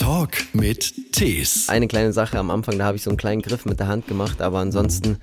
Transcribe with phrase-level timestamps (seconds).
[0.00, 1.68] Talk mit Tees.
[1.68, 4.06] Eine kleine Sache am Anfang, da habe ich so einen kleinen Griff mit der Hand
[4.06, 5.18] gemacht, aber ansonsten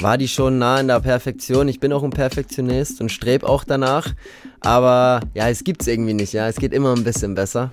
[0.00, 1.68] war die schon nah in der Perfektion.
[1.68, 4.12] Ich bin auch ein Perfektionist und strebe auch danach,
[4.58, 7.70] aber ja, es gibt's irgendwie nicht, ja, es geht immer ein bisschen besser.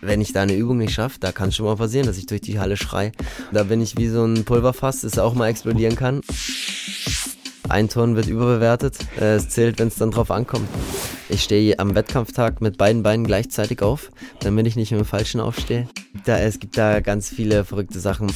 [0.00, 2.26] Wenn ich da eine Übung nicht schaffe, da kann es schon mal passieren, dass ich
[2.26, 3.12] durch die Halle schrei.
[3.52, 6.20] Da bin ich wie so ein Pulverfass, das auch mal explodieren kann.
[7.68, 8.96] Ein Ton wird überbewertet.
[9.20, 10.68] Äh, es zählt, wenn es dann drauf ankommt.
[11.30, 15.86] Ich stehe am Wettkampftag mit beiden Beinen gleichzeitig auf, damit ich nicht dem Falschen aufstehe.
[16.24, 18.32] Da, es gibt da ganz viele verrückte Sachen.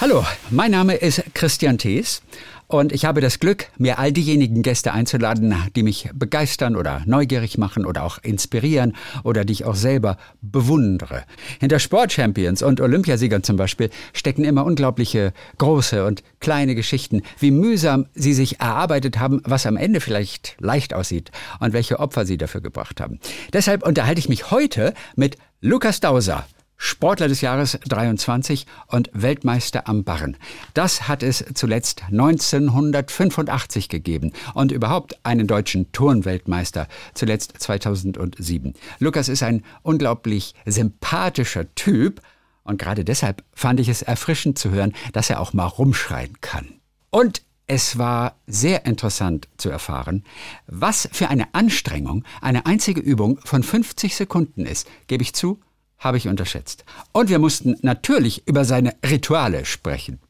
[0.00, 2.22] Hallo, mein Name ist Christian Thees
[2.68, 7.58] und ich habe das Glück, mir all diejenigen Gäste einzuladen, die mich begeistern oder neugierig
[7.58, 11.22] machen oder auch inspirieren oder die ich auch selber bewundere.
[11.60, 18.06] Hinter Sportchampions und Olympiasiegern zum Beispiel stecken immer unglaubliche große und kleine Geschichten, wie mühsam
[18.14, 21.30] sie sich erarbeitet haben, was am Ende vielleicht leicht aussieht
[21.60, 23.20] und welche Opfer sie dafür gebracht haben.
[23.52, 26.46] Deshalb unterhalte ich mich heute mit Lukas Dauser.
[26.76, 30.36] Sportler des Jahres 23 und Weltmeister am Barren.
[30.74, 38.74] Das hat es zuletzt 1985 gegeben und überhaupt einen deutschen Turnweltmeister, zuletzt 2007.
[38.98, 42.20] Lukas ist ein unglaublich sympathischer Typ
[42.64, 46.80] und gerade deshalb fand ich es erfrischend zu hören, dass er auch mal rumschreien kann.
[47.10, 50.24] Und es war sehr interessant zu erfahren,
[50.66, 55.60] was für eine Anstrengung eine einzige Übung von 50 Sekunden ist, gebe ich zu,
[55.98, 56.84] habe ich unterschätzt.
[57.12, 60.20] Und wir mussten natürlich über seine Rituale sprechen.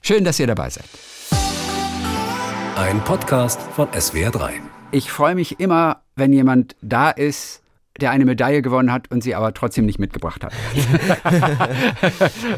[0.00, 0.84] Schön, dass ihr dabei seid.
[2.76, 4.50] Ein Podcast von SWR3.
[4.90, 7.62] Ich freue mich immer, wenn jemand da ist,
[8.00, 10.52] der eine Medaille gewonnen hat und sie aber trotzdem nicht mitgebracht hat.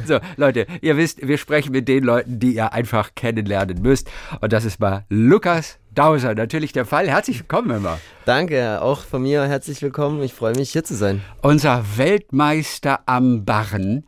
[0.06, 4.10] so, Leute, ihr wisst, wir sprechen mit den Leuten, die ihr einfach kennenlernen müsst.
[4.40, 7.08] Und das ist mal Lukas Dauser, natürlich der Fall.
[7.08, 7.98] Herzlich willkommen immer.
[8.26, 10.22] Danke, auch von mir herzlich willkommen.
[10.22, 11.22] Ich freue mich, hier zu sein.
[11.40, 14.04] Unser Weltmeister am Barren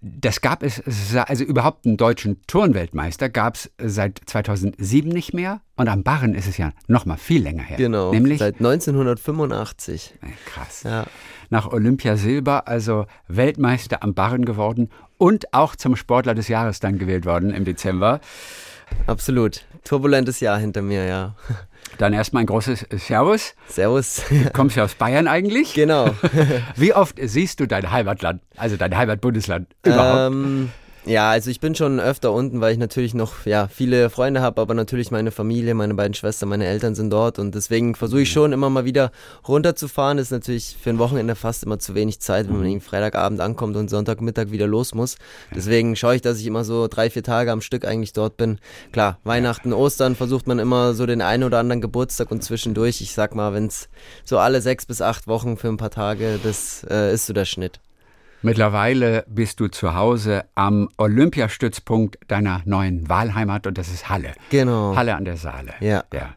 [0.00, 0.80] das gab es,
[1.16, 5.60] also überhaupt einen deutschen Turnweltmeister gab es seit 2007 nicht mehr.
[5.74, 7.78] Und am Barren ist es ja noch mal viel länger her.
[7.78, 10.14] Genau, nämlich seit 1985.
[10.46, 10.84] Krass.
[10.84, 11.04] Ja.
[11.50, 16.98] Nach Olympia Silber, also Weltmeister am Barren geworden und auch zum Sportler des Jahres dann
[16.98, 18.20] gewählt worden im Dezember.
[19.08, 19.66] Absolut.
[19.88, 21.34] Turbulentes Jahr hinter mir, ja.
[21.96, 23.54] Dann erstmal ein großes Servus.
[23.68, 24.22] Servus.
[24.28, 25.72] Du kommst ja aus Bayern eigentlich?
[25.72, 26.10] Genau.
[26.76, 30.34] Wie oft siehst du dein Heimatland, also dein Heimatbundesland überhaupt?
[30.34, 30.70] Ähm,
[31.08, 34.60] ja, also ich bin schon öfter unten, weil ich natürlich noch ja, viele Freunde habe,
[34.60, 38.30] aber natürlich meine Familie, meine beiden Schwestern, meine Eltern sind dort und deswegen versuche ich
[38.30, 39.10] schon immer mal wieder
[39.46, 40.18] runterzufahren.
[40.18, 42.68] Das ist natürlich für ein Wochenende fast immer zu wenig Zeit, wenn man mhm.
[42.68, 45.16] irgendwie Freitagabend ankommt und Sonntagmittag wieder los muss.
[45.54, 48.58] Deswegen schaue ich, dass ich immer so drei, vier Tage am Stück eigentlich dort bin.
[48.92, 53.14] Klar, Weihnachten, Ostern versucht man immer so den einen oder anderen Geburtstag und zwischendurch, ich
[53.14, 53.88] sag mal, wenn es
[54.24, 57.46] so alle sechs bis acht Wochen für ein paar Tage, das äh, ist so der
[57.46, 57.80] Schnitt.
[58.42, 64.32] Mittlerweile bist du zu Hause am Olympiastützpunkt deiner neuen Wahlheimat und das ist Halle.
[64.50, 64.94] Genau.
[64.94, 65.74] Halle an der Saale.
[65.80, 66.04] Ja.
[66.12, 66.34] ja.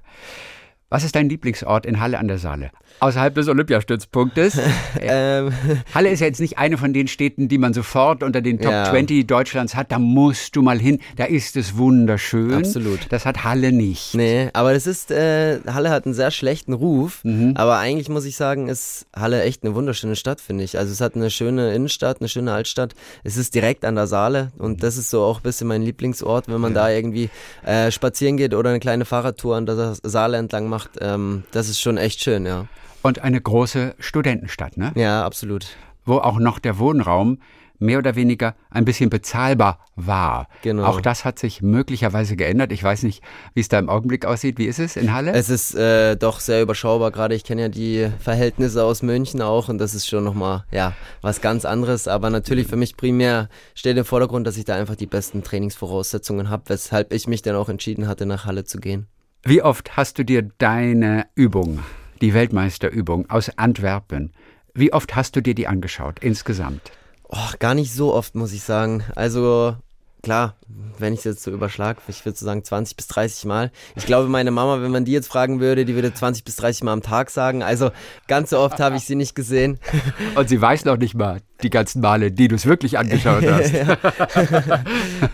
[0.90, 2.72] Was ist dein Lieblingsort in Halle an der Saale?
[3.00, 4.60] Außerhalb des Olympiastützpunktes.
[5.02, 5.52] ähm.
[5.94, 8.72] Halle ist ja jetzt nicht eine von den Städten, die man sofort unter den Top
[8.72, 8.86] ja.
[8.86, 9.92] 20 Deutschlands hat.
[9.92, 11.00] Da musst du mal hin.
[11.16, 12.54] Da ist es wunderschön.
[12.54, 13.00] Absolut.
[13.10, 14.14] Das hat Halle nicht.
[14.14, 17.22] Nee, aber das ist, äh, Halle hat einen sehr schlechten Ruf.
[17.24, 17.54] Mhm.
[17.56, 20.78] Aber eigentlich muss ich sagen, ist Halle echt eine wunderschöne Stadt, finde ich.
[20.78, 22.94] Also es hat eine schöne Innenstadt, eine schöne Altstadt.
[23.24, 26.48] Es ist direkt an der Saale und das ist so auch ein bisschen mein Lieblingsort,
[26.48, 26.82] wenn man ja.
[26.82, 27.30] da irgendwie
[27.66, 30.92] äh, spazieren geht oder eine kleine Fahrradtour an der Saale entlang macht.
[31.00, 32.68] Ähm, das ist schon echt schön, ja.
[33.02, 34.92] Und eine große Studentenstadt, ne?
[34.96, 35.76] Ja, absolut.
[36.06, 37.40] Wo auch noch der Wohnraum
[37.82, 40.48] mehr oder weniger ein bisschen bezahlbar war.
[40.62, 40.86] Genau.
[40.86, 42.72] Auch das hat sich möglicherweise geändert.
[42.72, 43.24] Ich weiß nicht,
[43.54, 44.58] wie es da im Augenblick aussieht.
[44.60, 45.34] Wie ist es in Halle?
[45.34, 47.12] Es ist äh, doch sehr überschaubar.
[47.12, 50.94] Gerade ich kenne ja die Verhältnisse aus München auch und das ist schon nochmal ja,
[51.22, 52.08] was ganz anderes.
[52.08, 56.50] Aber natürlich für mich primär steht im Vordergrund, dass ich da einfach die besten Trainingsvoraussetzungen
[56.50, 59.08] habe, weshalb ich mich dann auch entschieden hatte, nach Halle zu gehen.
[59.44, 61.80] Wie oft hast du dir deine Übung,
[62.22, 64.32] die Weltmeisterübung aus Antwerpen,
[64.74, 66.92] wie oft hast du dir die angeschaut insgesamt?
[67.28, 69.04] Oh, gar nicht so oft, muss ich sagen.
[69.16, 69.76] Also
[70.22, 70.56] klar,
[71.00, 73.72] wenn ich es jetzt so überschlage, ich würde so sagen 20 bis 30 Mal.
[73.96, 76.84] Ich glaube, meine Mama, wenn man die jetzt fragen würde, die würde 20 bis 30
[76.84, 77.64] Mal am Tag sagen.
[77.64, 77.92] Also
[78.28, 79.80] ganz so oft habe ich sie nicht gesehen.
[80.36, 83.74] Und sie weiß noch nicht mal die ganzen Male, die du es wirklich angeschaut hast.
[83.74, 83.98] ja.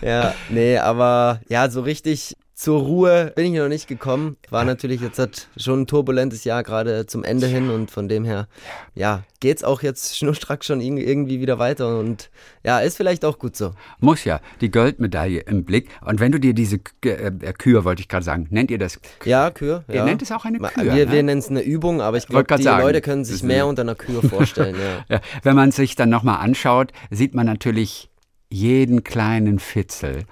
[0.02, 4.36] ja, nee, aber ja, so richtig zur Ruhe bin ich noch nicht gekommen.
[4.50, 8.24] War natürlich jetzt hat schon ein turbulentes Jahr gerade zum Ende hin und von dem
[8.24, 8.48] her,
[8.96, 12.30] ja, geht's auch jetzt schnurstracks schon irgendwie wieder weiter und
[12.64, 13.74] ja, ist vielleicht auch gut so.
[14.00, 15.88] Muss ja, die Goldmedaille im Blick.
[16.04, 18.98] Und wenn du dir diese äh, Kür, wollte ich gerade sagen, nennt ihr das?
[19.24, 19.84] Ja, Kür.
[19.86, 20.82] Ihr nennt es auch eine Kür.
[20.82, 21.12] Wir, ne?
[21.12, 23.82] wir nennen es eine Übung, aber ich glaube, die sagen, Leute können sich mehr unter
[23.82, 24.74] einer Kür vorstellen.
[24.74, 25.04] ja.
[25.16, 28.10] ja, wenn man sich dann nochmal anschaut, sieht man natürlich
[28.50, 30.24] jeden kleinen Fitzel.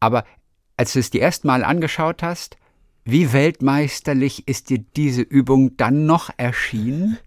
[0.00, 0.24] Aber
[0.76, 2.56] als du es die erste Mal angeschaut hast,
[3.04, 7.18] wie weltmeisterlich ist dir diese Übung dann noch erschienen?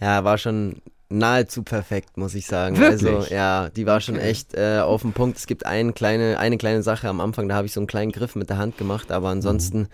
[0.00, 2.76] Ja, war schon nahezu perfekt, muss ich sagen.
[2.76, 3.14] Wirklich?
[3.14, 5.38] Also ja, die war schon echt äh, auf dem Punkt.
[5.38, 8.12] Es gibt eine kleine, eine kleine Sache am Anfang, da habe ich so einen kleinen
[8.12, 9.88] Griff mit der Hand gemacht, aber ansonsten mhm.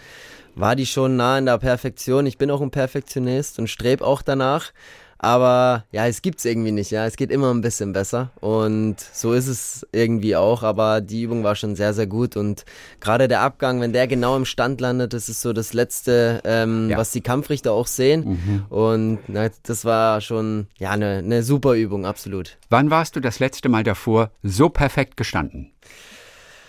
[0.55, 2.27] war die schon nah in der Perfektion.
[2.27, 4.73] Ich bin auch ein Perfektionist und strebe auch danach.
[5.23, 7.05] Aber ja, es gibt's irgendwie nicht, ja.
[7.05, 8.31] Es geht immer ein bisschen besser.
[8.41, 10.63] Und so ist es irgendwie auch.
[10.63, 12.39] Aber die Übung war schon sehr, sehr gut.
[12.39, 12.65] Und
[13.01, 16.89] gerade der Abgang, wenn der genau im Stand landet, das ist so das Letzte, ähm,
[16.89, 16.97] ja.
[16.97, 18.31] was die Kampfrichter auch sehen.
[18.31, 18.65] Mhm.
[18.71, 22.57] Und na, das war schon ja eine, eine super Übung, absolut.
[22.71, 25.71] Wann warst du das letzte Mal davor so perfekt gestanden?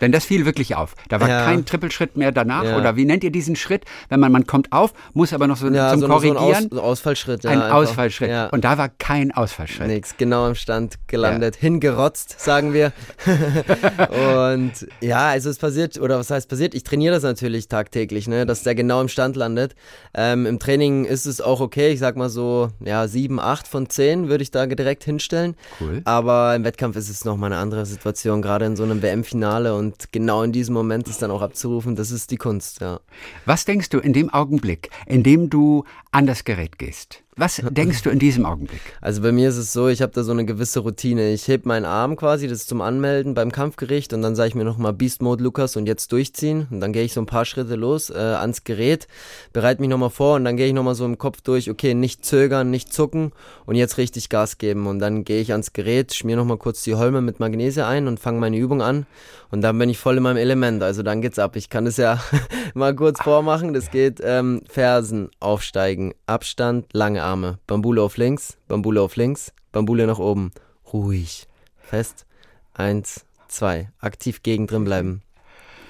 [0.01, 0.95] Denn das fiel wirklich auf.
[1.09, 1.45] Da war ja.
[1.45, 2.63] kein Trippelschritt mehr danach.
[2.63, 2.77] Ja.
[2.77, 3.85] Oder wie nennt ihr diesen Schritt?
[4.09, 6.69] Wenn man, man kommt auf, muss aber noch so ja, zum so Korrigieren.
[6.71, 7.45] So ein Aus, Ausfallschritt.
[7.45, 7.75] ein einfach.
[7.75, 8.51] Ausfallschritt.
[8.51, 9.87] Und da war kein Ausfallschritt.
[9.87, 11.55] Nix, genau im Stand gelandet.
[11.55, 12.91] Hingerotzt, sagen wir.
[14.45, 16.73] und ja, also es passiert, oder was heißt passiert?
[16.73, 19.75] Ich trainiere das natürlich tagtäglich, ne, dass der genau im Stand landet.
[20.13, 21.91] Ähm, Im Training ist es auch okay.
[21.91, 25.55] Ich sag mal so, ja, sieben, acht von zehn würde ich da direkt hinstellen.
[25.79, 26.01] Cool.
[26.05, 29.90] Aber im Wettkampf ist es nochmal eine andere Situation, gerade in so einem WM-Finale und
[29.91, 32.99] und genau in diesem Moment ist dann auch abzurufen, das ist die Kunst, ja.
[33.45, 37.23] Was denkst du in dem Augenblick, in dem du an das Gerät gehst?
[37.37, 38.81] Was denkst du in diesem Augenblick?
[38.99, 41.31] Also bei mir ist es so, ich habe da so eine gewisse Routine.
[41.31, 44.55] Ich heb meinen Arm quasi, das ist zum Anmelden beim Kampfgericht und dann sage ich
[44.55, 47.45] mir nochmal Beast Mode Lukas und jetzt durchziehen und dann gehe ich so ein paar
[47.45, 49.07] Schritte los äh, ans Gerät,
[49.53, 52.25] bereite mich nochmal vor und dann gehe ich nochmal so im Kopf durch, okay, nicht
[52.25, 53.31] zögern, nicht zucken
[53.65, 56.95] und jetzt richtig Gas geben und dann gehe ich ans Gerät, schmier nochmal kurz die
[56.95, 59.05] Holme mit Magnese ein und fange meine Übung an
[59.51, 61.55] und dann bin ich voll in meinem Element, also dann geht's ab.
[61.55, 62.19] Ich kann das ja
[62.73, 67.59] mal kurz vormachen, das geht ähm, Fersen aufsteigen, Abstand, lange Arme.
[67.67, 70.51] Bambule auf links, Bambule auf links, Bambule nach oben.
[70.91, 71.47] Ruhig.
[71.77, 72.25] Fest.
[72.73, 73.91] Eins, zwei.
[73.99, 75.21] Aktiv gegen drin bleiben.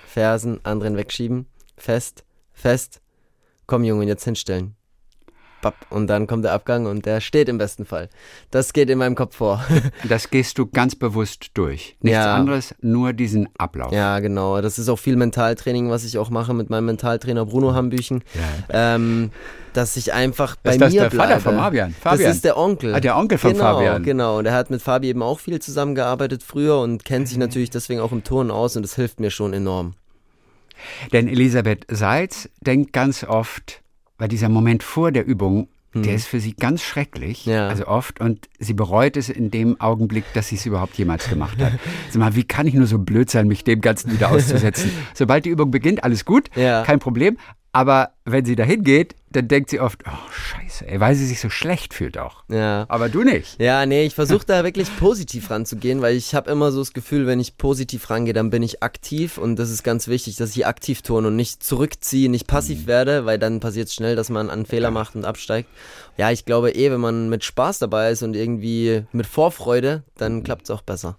[0.08, 1.46] Fersen, anderen wegschieben.
[1.78, 3.02] Fest, fest.
[3.66, 4.76] Komm, Junge, jetzt hinstellen.
[5.62, 8.10] Bap, und dann kommt der Abgang und der steht im besten Fall.
[8.50, 9.64] Das geht in meinem Kopf vor.
[10.10, 11.96] das gehst du ganz bewusst durch.
[12.02, 12.36] Nichts ja.
[12.36, 13.92] anderes, nur diesen Ablauf.
[13.92, 14.62] Ja, genau.
[14.62, 18.24] Das ist auch viel Mentaltraining, was ich auch mache mit meinem Mentaltrainer Bruno Hambüchen.
[18.70, 18.96] Ja.
[18.96, 19.32] Ähm,
[19.74, 21.30] dass ich einfach bei ist das mir der bleibe.
[21.30, 21.94] Vater von Fabian.
[21.94, 22.28] Fabian.
[22.28, 22.94] Das ist der Onkel.
[22.94, 24.04] Ah, der Onkel von genau, Fabian.
[24.04, 27.70] Genau, und er hat mit Fabi eben auch viel zusammengearbeitet früher und kennt sich natürlich
[27.70, 29.94] deswegen auch im Turnen aus und das hilft mir schon enorm.
[31.14, 33.81] Denn Elisabeth Seitz denkt ganz oft,
[34.22, 36.04] weil dieser Moment vor der Übung, hm.
[36.04, 37.68] der ist für sie ganz schrecklich, ja.
[37.68, 41.58] also oft, und sie bereut es in dem Augenblick, dass sie es überhaupt jemals gemacht
[41.60, 41.74] hat.
[42.12, 44.92] Sag mal, wie kann ich nur so blöd sein, mich dem Ganzen wieder auszusetzen?
[45.16, 46.84] Sobald die Übung beginnt, alles gut, ja.
[46.84, 47.40] kein Problem,
[47.74, 51.40] aber wenn sie dahin geht, dann denkt sie oft, oh scheiße, ey, weil sie sich
[51.40, 52.44] so schlecht fühlt auch.
[52.50, 52.86] Ja.
[52.90, 53.60] Aber du nicht.
[53.62, 57.28] Ja, nee, ich versuche da wirklich positiv ranzugehen, weil ich habe immer so das Gefühl,
[57.28, 60.66] wenn ich positiv rangehe, dann bin ich aktiv und das ist ganz wichtig, dass ich
[60.66, 62.88] aktiv tun und nicht zurückziehe, nicht passiv mhm.
[62.88, 65.70] werde, weil dann passiert es schnell, dass man einen Fehler macht und absteigt.
[66.18, 70.44] Ja, ich glaube eh, wenn man mit Spaß dabei ist und irgendwie mit Vorfreude, dann
[70.44, 71.18] klappt es auch besser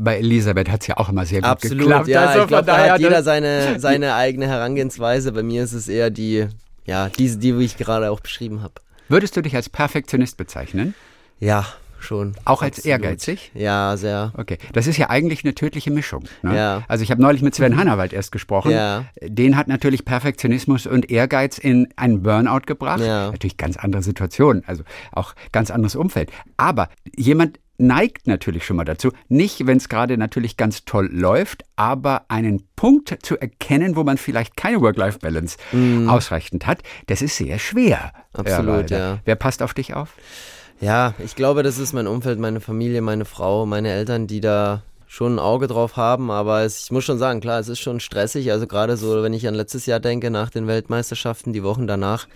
[0.00, 2.08] bei Elisabeth hat es ja auch immer sehr gut Absolut, geklappt.
[2.08, 5.32] Ja, also ich glaube, da hat jeder seine, seine eigene Herangehensweise.
[5.32, 6.46] Bei mir ist es eher die,
[6.84, 8.74] ja, diese, die, wie ich gerade auch beschrieben habe.
[9.08, 10.94] Würdest du dich als Perfektionist bezeichnen?
[11.40, 11.66] Ja,
[11.98, 12.34] schon.
[12.44, 12.86] Auch als absolut.
[12.86, 13.52] ehrgeizig?
[13.54, 14.32] Ja, sehr.
[14.36, 14.58] Okay.
[14.72, 16.24] Das ist ja eigentlich eine tödliche Mischung.
[16.42, 16.56] Ne?
[16.56, 16.82] Ja.
[16.88, 18.70] Also ich habe neulich mit Sven Hannawald erst gesprochen.
[18.70, 19.04] Ja.
[19.22, 23.00] Den hat natürlich Perfektionismus und Ehrgeiz in einen Burnout gebracht.
[23.00, 23.30] Ja.
[23.30, 26.30] Natürlich ganz andere Situation, also auch ganz anderes Umfeld.
[26.56, 31.64] Aber jemand neigt natürlich schon mal dazu, nicht, wenn es gerade natürlich ganz toll läuft,
[31.76, 36.08] aber einen Punkt zu erkennen, wo man vielleicht keine Work-Life-Balance mm.
[36.08, 38.12] ausreichend hat, das ist sehr schwer.
[38.32, 39.18] Absolut, ja, ja.
[39.24, 40.14] Wer passt auf dich auf?
[40.80, 44.82] Ja, ich glaube, das ist mein Umfeld, meine Familie, meine Frau, meine Eltern, die da
[45.10, 47.98] schon ein Auge drauf haben, aber es, ich muss schon sagen, klar, es ist schon
[47.98, 48.52] stressig.
[48.52, 52.28] Also gerade so, wenn ich an letztes Jahr denke, nach den Weltmeisterschaften, die Wochen danach,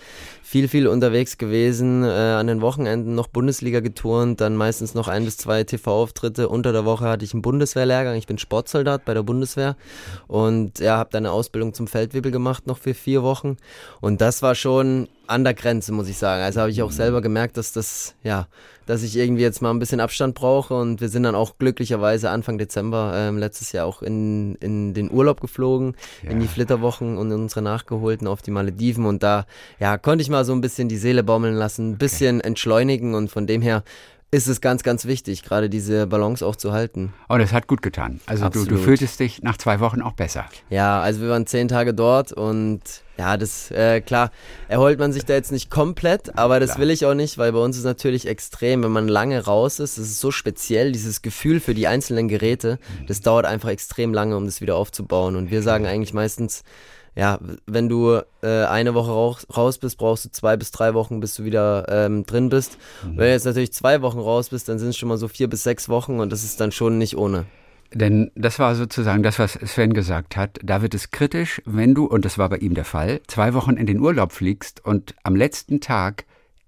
[0.42, 5.26] viel, viel unterwegs gewesen, äh, an den Wochenenden noch Bundesliga geturnt, dann meistens noch ein
[5.26, 6.48] bis zwei TV-Auftritte.
[6.48, 9.76] Unter der Woche hatte ich einen Bundeswehrlehrgang, ich bin Sportsoldat bei der Bundeswehr
[10.26, 13.58] und ja, habe dann eine Ausbildung zum Feldwebel gemacht, noch für vier Wochen.
[14.00, 16.42] Und das war schon an der Grenze, muss ich sagen.
[16.42, 18.46] Also habe ich auch selber gemerkt, dass das, ja,
[18.86, 22.30] dass ich irgendwie jetzt mal ein bisschen Abstand brauche und wir sind dann auch glücklicherweise
[22.30, 26.30] Anfang Dezember ähm, letztes Jahr auch in, in den Urlaub geflogen, ja.
[26.30, 29.46] in die Flitterwochen und unsere Nachgeholten auf die Malediven und da,
[29.78, 32.48] ja, konnte ich mal so ein bisschen die Seele baumeln lassen, ein bisschen okay.
[32.48, 33.84] entschleunigen und von dem her
[34.34, 37.12] ist es ganz, ganz wichtig, gerade diese Balance auch zu halten.
[37.28, 38.18] Und es hat gut getan.
[38.24, 40.46] Also du, du, fühltest dich nach zwei Wochen auch besser.
[40.70, 42.80] Ja, also wir waren zehn Tage dort und
[43.22, 44.32] ja, das, äh, klar,
[44.66, 46.80] erholt man sich da jetzt nicht komplett, aber das klar.
[46.80, 49.96] will ich auch nicht, weil bei uns ist natürlich extrem, wenn man lange raus ist,
[49.96, 53.06] das ist so speziell, dieses Gefühl für die einzelnen Geräte, mhm.
[53.06, 55.36] das dauert einfach extrem lange, um das wieder aufzubauen.
[55.36, 56.64] Und wir sagen eigentlich meistens,
[57.14, 61.20] ja, wenn du äh, eine Woche raus, raus bist, brauchst du zwei bis drei Wochen,
[61.20, 62.76] bis du wieder ähm, drin bist.
[63.04, 63.18] Mhm.
[63.18, 65.48] Wenn du jetzt natürlich zwei Wochen raus bist, dann sind es schon mal so vier
[65.48, 67.46] bis sechs Wochen und das ist dann schon nicht ohne.
[67.94, 70.58] Denn das war sozusagen das, was Sven gesagt hat.
[70.62, 73.76] Da wird es kritisch, wenn du, und das war bei ihm der Fall, zwei Wochen
[73.76, 76.24] in den Urlaub fliegst und am letzten Tag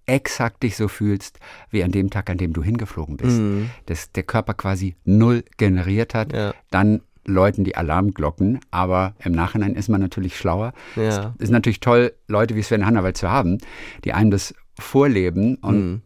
[0.06, 1.38] exakt dich so fühlst,
[1.70, 3.38] wie an dem Tag, an dem du hingeflogen bist.
[3.38, 3.70] Mhm.
[3.86, 6.54] Dass der Körper quasi null generiert hat, ja.
[6.70, 10.74] dann läuten die Alarmglocken, aber im Nachhinein ist man natürlich schlauer.
[10.94, 11.34] Ja.
[11.38, 13.58] Es ist natürlich toll, Leute wie Sven Hannawald zu haben,
[14.04, 16.02] die einem das vorleben und mhm.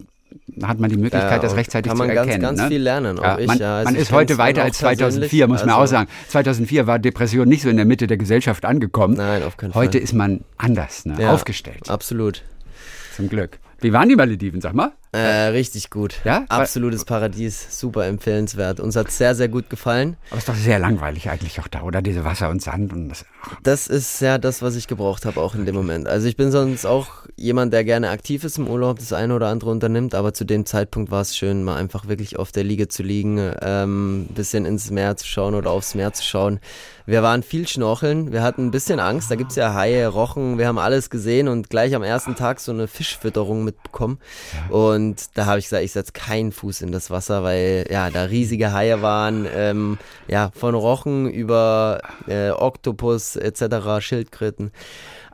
[0.63, 2.17] Hat man die Möglichkeit, ja, das rechtzeitig zu erkennen.
[2.17, 2.69] Kann man ganz, ganz ne?
[2.69, 3.17] viel lernen.
[3.17, 6.11] Ja, man, ja, also man ist heute weiter als 2004, muss man also auch sagen.
[6.29, 9.15] 2004 war Depression nicht so in der Mitte der Gesellschaft angekommen.
[9.15, 9.85] Nein, auf keinen Fall.
[9.85, 11.31] Heute ist man anders, ne?
[11.31, 11.89] aufgestellt.
[11.89, 12.43] Absolut.
[13.15, 13.59] Zum Glück.
[13.81, 14.93] Wie waren die Malediven, sag mal?
[15.13, 16.17] Äh, richtig gut.
[16.25, 16.45] Ja?
[16.49, 18.79] Absolutes Paradies, super empfehlenswert.
[18.79, 20.17] Uns hat sehr, sehr gut gefallen.
[20.31, 22.03] Aber ist doch sehr langweilig eigentlich auch da, oder?
[22.03, 23.25] Diese Wasser und Sand und das.
[23.63, 26.07] Das ist ja das, was ich gebraucht habe, auch in dem Moment.
[26.07, 29.49] Also ich bin sonst auch jemand, der gerne aktiv ist im Urlaub, das eine oder
[29.49, 32.89] andere unternimmt, aber zu dem Zeitpunkt war es schön, mal einfach wirklich auf der Liege
[32.89, 36.61] zu liegen, ähm, bisschen ins Meer zu schauen oder aufs Meer zu schauen.
[37.07, 40.67] Wir waren viel schnorcheln, wir hatten ein bisschen Angst, da gibt's ja Haie, Rochen, wir
[40.67, 44.19] haben alles gesehen und gleich am ersten Tag so eine Fischfütterung mitbekommen.
[44.69, 44.98] Und
[45.35, 48.73] da habe ich gesagt, ich setze keinen Fuß in das Wasser, weil ja, da riesige
[48.73, 54.73] Haie waren, ähm, ja, von Rochen über äh, Oktopus etc., Schildkröten.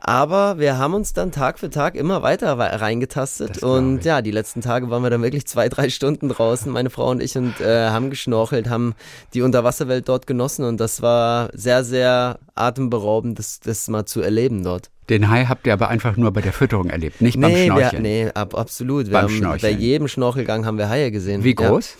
[0.07, 4.61] Aber wir haben uns dann Tag für Tag immer weiter reingetastet und ja, die letzten
[4.61, 7.89] Tage waren wir dann wirklich zwei, drei Stunden draußen, meine Frau und ich, und äh,
[7.89, 8.93] haben geschnorchelt, haben
[9.33, 14.63] die Unterwasserwelt dort genossen und das war sehr, sehr atemberaubend, das, das mal zu erleben
[14.63, 14.91] dort.
[15.09, 18.03] Den Hai habt ihr aber einfach nur bei der Fütterung erlebt, nicht nee, beim Schnorcheln.
[18.03, 19.11] Wir, nee, ab, absolut.
[19.11, 19.75] Beim haben, Schnorcheln.
[19.75, 21.43] Bei jedem Schnorchelgang haben wir Haie gesehen.
[21.43, 21.95] Wie groß?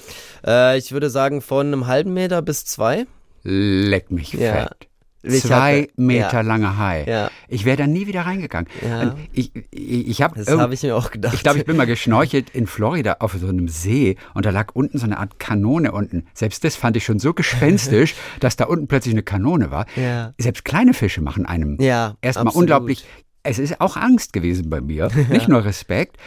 [0.46, 0.74] Ja.
[0.74, 3.06] Äh, ich würde sagen von einem halben Meter bis zwei.
[3.44, 4.54] Leck mich ja.
[4.54, 4.88] fett.
[5.28, 6.42] Zwei Meter ja.
[6.42, 7.06] lange Hai.
[7.08, 7.32] Ja.
[7.48, 8.70] Ich wäre da nie wieder reingegangen.
[8.82, 9.16] Ja.
[9.34, 11.34] Ich, ich, ich hab das habe ich mir auch gedacht.
[11.34, 14.74] Ich glaube, ich bin mal geschnorchelt in Florida auf so einem See und da lag
[14.74, 16.26] unten so eine Art Kanone unten.
[16.34, 19.86] Selbst das fand ich schon so gespenstisch, dass da unten plötzlich eine Kanone war.
[19.96, 20.34] Ja.
[20.38, 21.78] Selbst kleine Fische machen einem
[22.22, 23.06] erstmal unglaublich.
[23.44, 26.18] Es ist auch Angst gewesen bei mir, nicht nur Respekt.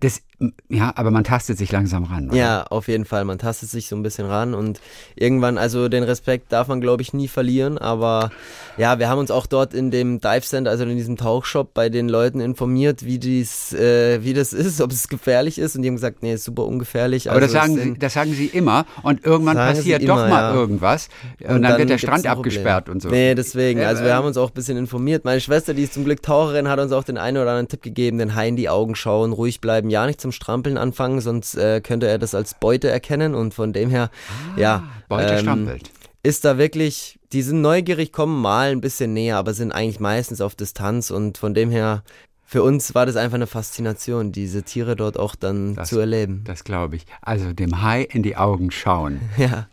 [0.00, 0.20] Das,
[0.68, 2.28] ja, aber man tastet sich langsam ran.
[2.28, 2.36] Oder?
[2.36, 3.24] Ja, auf jeden Fall.
[3.24, 4.80] Man tastet sich so ein bisschen ran und
[5.14, 7.78] irgendwann, also den Respekt darf man, glaube ich, nie verlieren.
[7.78, 8.30] Aber
[8.76, 11.88] ja, wir haben uns auch dort in dem Dive Center, also in diesem Tauchshop, bei
[11.88, 15.74] den Leuten informiert, wie dies, äh, wie das ist, ob es gefährlich ist.
[15.74, 17.30] Und die haben gesagt, nee, ist super ungefährlich.
[17.30, 18.84] Aber also das, sagen sie, das sagen sie immer.
[19.02, 20.54] Und irgendwann passiert immer, doch mal ja.
[20.54, 21.08] irgendwas.
[21.40, 23.08] Und, und dann, dann, wird der Strand abgesperrt und so.
[23.08, 23.80] Nee, deswegen.
[23.80, 25.24] Also wir haben uns auch ein bisschen informiert.
[25.24, 27.80] Meine Schwester, die ist zum Glück Taucherin, hat uns auch den einen oder anderen Tipp
[27.80, 31.54] gegeben, den Hai in die Augen schauen, ruhig bleiben, ja nicht zum Strampeln anfangen, sonst
[31.54, 34.84] äh, könnte er das als Beute erkennen und von dem her, ah, ja.
[35.08, 35.90] Beute ähm, strampelt.
[36.24, 40.40] Ist da wirklich, die sind neugierig, kommen mal ein bisschen näher, aber sind eigentlich meistens
[40.40, 42.02] auf Distanz und von dem her
[42.44, 46.42] für uns war das einfach eine Faszination, diese Tiere dort auch dann das, zu erleben.
[46.44, 47.06] Das glaube ich.
[47.20, 49.20] Also dem Hai in die Augen schauen.
[49.36, 49.68] Ja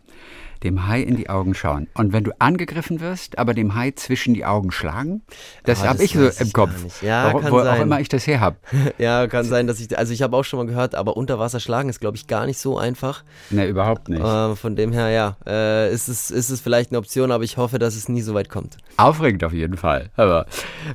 [0.64, 1.88] dem Hai in die Augen schauen.
[1.94, 5.22] Und wenn du angegriffen wirst, aber dem Hai zwischen die Augen schlagen,
[5.64, 7.02] das oh, habe ich so im Kopf.
[7.02, 7.78] Ja, wo, kann wo sein.
[7.78, 8.56] auch immer ich das her habe.
[8.98, 11.60] ja, kann sein, dass ich, also ich habe auch schon mal gehört, aber unter Wasser
[11.60, 13.22] schlagen ist, glaube ich, gar nicht so einfach.
[13.50, 14.22] Ne, überhaupt nicht.
[14.22, 17.56] Äh, von dem her, ja, äh, ist, es, ist es vielleicht eine Option, aber ich
[17.56, 18.78] hoffe, dass es nie so weit kommt.
[18.96, 20.10] Aufregend auf jeden Fall.
[20.16, 20.46] Aber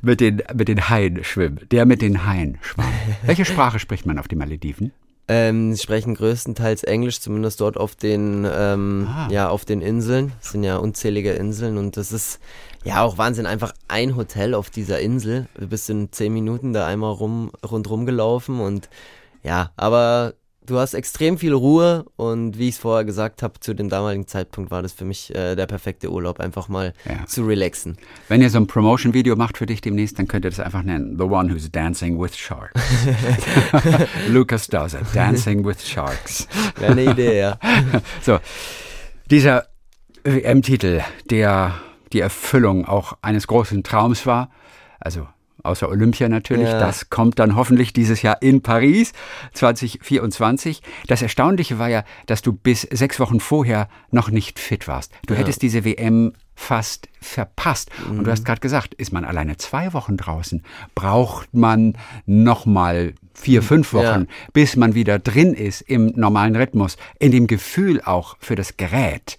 [0.01, 1.59] mit den, mit den Haien schwimmen.
[1.71, 2.91] Der mit den Haien schwamm.
[3.23, 4.91] Welche Sprache spricht man auf den Malediven?
[5.31, 9.27] Ähm, sie sprechen größtenteils Englisch, zumindest dort auf den, ähm, ah.
[9.29, 10.31] ja, auf den Inseln.
[10.41, 12.39] Es sind ja unzählige Inseln und das ist
[12.83, 13.45] ja auch Wahnsinn.
[13.45, 15.47] Einfach ein Hotel auf dieser Insel.
[15.53, 18.89] Du bist in zehn Minuten da einmal rum, rundrum gelaufen und
[19.43, 20.33] ja, aber
[20.69, 24.27] du hast extrem viel Ruhe und wie ich es vorher gesagt habe, zu dem damaligen
[24.27, 27.25] Zeitpunkt war das für mich äh, der perfekte Urlaub, einfach mal ja.
[27.25, 27.97] zu relaxen.
[28.27, 31.17] Wenn ihr so ein Promotion-Video macht für dich demnächst, dann könnt ihr das einfach nennen,
[31.17, 32.79] The One Who's Dancing with Sharks.
[34.29, 36.47] Lucas Dawson, Dancing with Sharks.
[36.77, 37.59] Wäre eine Idee, ja.
[38.21, 38.39] so,
[39.29, 39.67] dieser
[40.23, 41.75] WM-Titel, der
[42.13, 44.51] die Erfüllung auch eines großen Traums war,
[44.99, 45.27] also
[45.63, 46.67] außer Olympia natürlich.
[46.69, 46.79] Ja.
[46.79, 49.13] Das kommt dann hoffentlich dieses Jahr in Paris
[49.53, 50.81] 2024.
[51.07, 55.11] Das Erstaunliche war ja, dass du bis sechs Wochen vorher noch nicht fit warst.
[55.27, 55.39] Du Ja.
[55.41, 57.89] hättest diese WM fast verpasst.
[58.09, 58.23] Und Mhm.
[58.25, 60.63] du hast gerade gesagt, ist man alleine zwei Wochen draußen,
[60.93, 64.25] braucht man noch mal vier, fünf Wochen, Ja.
[64.51, 69.37] bis man wieder drin ist im normalen Rhythmus, in dem Gefühl auch für das Gerät.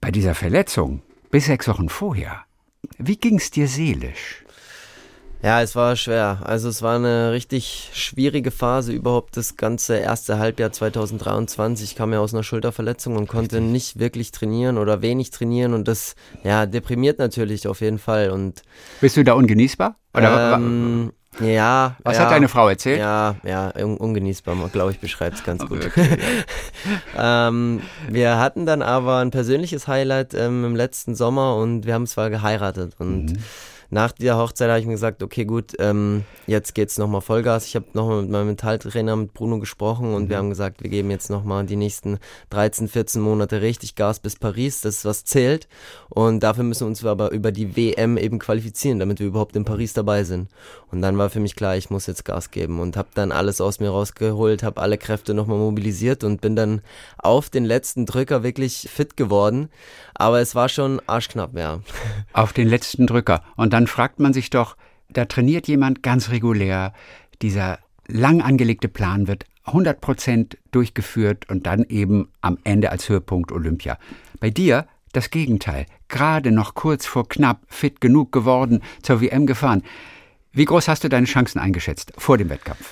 [0.00, 2.42] Bei dieser Verletzung, bis sechs Wochen vorher,
[2.98, 4.44] wie ging's dir seelisch?
[5.40, 6.40] Ja, es war schwer.
[6.44, 11.92] Also es war eine richtig schwierige Phase überhaupt das ganze erste Halbjahr 2023.
[11.92, 15.86] Ich kam ja aus einer Schulterverletzung und konnte nicht wirklich trainieren oder wenig trainieren und
[15.86, 18.62] das ja deprimiert natürlich auf jeden Fall und
[19.00, 19.94] Bist du da ungenießbar?
[20.12, 21.96] Oder ähm, ja.
[22.02, 22.98] was ja, hat deine Frau erzählt?
[22.98, 25.86] Ja, ja, un ungenießbar, glaube ich, beschreibt es ganz gut.
[25.86, 26.18] Okay,
[27.16, 32.08] ähm, wir hatten dann aber ein persönliches Highlight ähm, im letzten Sommer und wir haben
[32.08, 33.38] zwar geheiratet und Mhm.
[33.90, 37.66] Nach dieser Hochzeit habe ich mir gesagt, okay gut, ähm, jetzt geht's nochmal Vollgas.
[37.66, 40.40] Ich habe nochmal mit meinem Mentaltrainer, mit Bruno gesprochen und wir Mhm.
[40.40, 42.18] haben gesagt, wir geben jetzt nochmal die nächsten
[42.50, 45.68] 13, 14 Monate richtig Gas bis Paris, das ist was zählt
[46.10, 49.64] und dafür müssen wir uns aber über die WM eben qualifizieren, damit wir überhaupt in
[49.64, 50.48] Paris dabei sind.
[50.90, 53.60] Und dann war für mich klar, ich muss jetzt Gas geben und habe dann alles
[53.60, 56.82] aus mir rausgeholt, habe alle Kräfte nochmal mobilisiert und bin dann
[57.18, 59.68] auf den letzten Drücker wirklich fit geworden.
[60.14, 61.80] Aber es war schon arschknapp, ja.
[62.32, 63.42] Auf den letzten Drücker.
[63.56, 64.76] Und dann fragt man sich doch,
[65.10, 66.92] da trainiert jemand ganz regulär,
[67.40, 73.52] dieser lang angelegte Plan wird 100 Prozent durchgeführt und dann eben am Ende als Höhepunkt
[73.52, 73.98] Olympia.
[74.40, 75.86] Bei dir das Gegenteil.
[76.08, 79.82] Gerade noch kurz vor knapp fit genug geworden, zur WM gefahren.
[80.52, 82.90] Wie groß hast du deine Chancen eingeschätzt vor dem Wettkampf?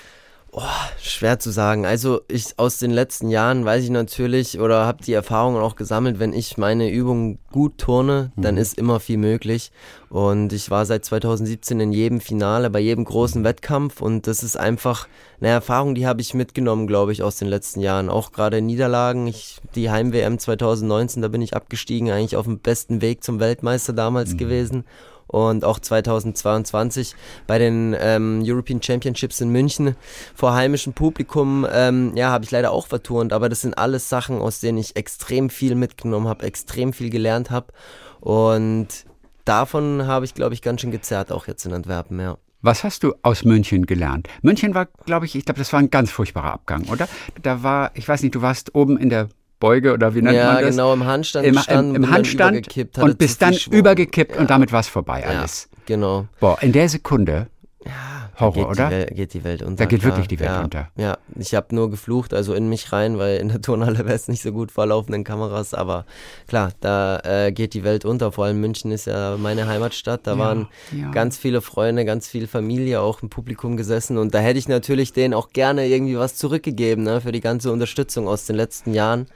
[0.99, 1.85] Schwer zu sagen.
[1.85, 6.19] Also ich aus den letzten Jahren weiß ich natürlich oder habe die Erfahrungen auch gesammelt,
[6.19, 9.71] wenn ich meine Übungen gut turne, dann ist immer viel möglich.
[10.09, 14.57] Und ich war seit 2017 in jedem Finale, bei jedem großen Wettkampf und das ist
[14.57, 15.09] einfach
[15.41, 18.09] eine Erfahrung, die habe ich mitgenommen, glaube ich, aus den letzten Jahren.
[18.09, 19.27] Auch gerade Niederlagen.
[19.27, 23.93] Ich, die Heim-WM 2019, da bin ich abgestiegen, eigentlich auf dem besten Weg zum Weltmeister
[23.93, 24.85] damals gewesen
[25.27, 27.15] und auch 2022
[27.47, 29.97] bei den ähm, European Championships in München
[30.35, 34.39] vor heimischem Publikum, ähm, ja, habe ich leider auch verturnt, aber das sind alles Sachen,
[34.39, 37.73] aus denen ich extrem viel mitgenommen habe, extrem viel gelernt habe
[38.21, 38.89] und
[39.45, 42.39] davon habe ich, glaube ich, ganz schön gezerrt, auch jetzt in Antwerpen, ja.
[42.63, 44.29] Was hast du aus München gelernt?
[44.43, 47.09] München war, glaube ich, ich glaube, das war ein ganz furchtbarer Abgang, oder?
[47.41, 49.29] Da war, ich weiß nicht, du warst oben in der
[49.59, 50.71] Beuge oder wie nennt ja, man das?
[50.71, 53.75] genau, im Handstand Im, im, im Handstand und viel dann Schwung.
[53.75, 54.41] übergekippt Ja.
[54.41, 55.69] und damit war es vorbei Ja, alles.
[55.87, 56.27] genau.
[56.41, 57.49] Boah, in der Sekunde,
[58.39, 58.89] Horror, geht oder?
[58.89, 59.77] Die Welt, geht die Welt unter.
[59.77, 60.13] Da geht klar.
[60.13, 60.89] wirklich die Welt ja, unter.
[60.97, 64.29] Ja, ich habe nur geflucht, also in mich rein, weil in der Turnhalle wäre es
[64.29, 65.73] nicht so gut vor laufenden Kameras.
[65.75, 66.05] Aber
[66.47, 68.33] klar, da äh, geht die Welt unter.
[68.33, 70.27] Vor allem München ist ja meine Heimatstadt.
[70.27, 71.11] Da Ja, waren ja.
[71.11, 74.19] ganz viele Freunde, ganz viel Familie auch im Publikum gesessen.
[74.19, 77.73] Und da hätte ich natürlich denen auch gerne irgendwie was zurückgegeben ne, für die ganze
[77.73, 79.27] Unterstützung aus den letzten Jahren.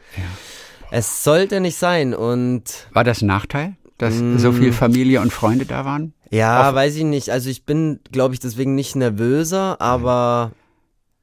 [0.91, 2.15] Es sollte nicht sein.
[2.15, 4.39] Und War das ein Nachteil, dass Mm.
[4.39, 6.15] so viel Familie und Freunde da waren?
[6.31, 7.31] Ja, weiß ich nicht.
[7.31, 10.53] Also ich bin, glaube ich, deswegen nicht nervöser, aber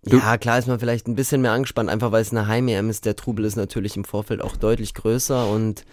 [0.06, 2.90] Du- ja, klar ist man vielleicht ein bisschen mehr angespannt, einfach weil es eine Heim-EM
[2.90, 3.06] ist.
[3.06, 5.84] Der Trubel ist natürlich im Vorfeld auch deutlich größer und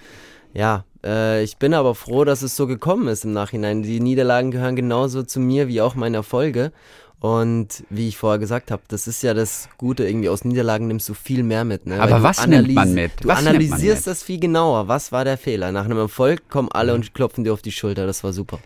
[0.52, 3.82] ja, äh, ich bin aber froh, dass es so gekommen ist im Nachhinein.
[3.82, 6.70] Die Niederlagen gehören genauso zu mir wie auch meine Erfolge.
[7.24, 11.08] Und wie ich vorher gesagt habe, das ist ja das Gute, irgendwie aus Niederlagen nimmst
[11.08, 11.86] du viel mehr mit.
[11.86, 11.98] Ne?
[11.98, 13.12] Aber was nimmt man mit?
[13.22, 14.88] Du Was analysierst das viel genauer.
[14.88, 15.72] Was war der Fehler?
[15.72, 18.06] Nach einem Erfolg kommen alle und klopfen dir auf die Schulter.
[18.06, 18.58] Das war super.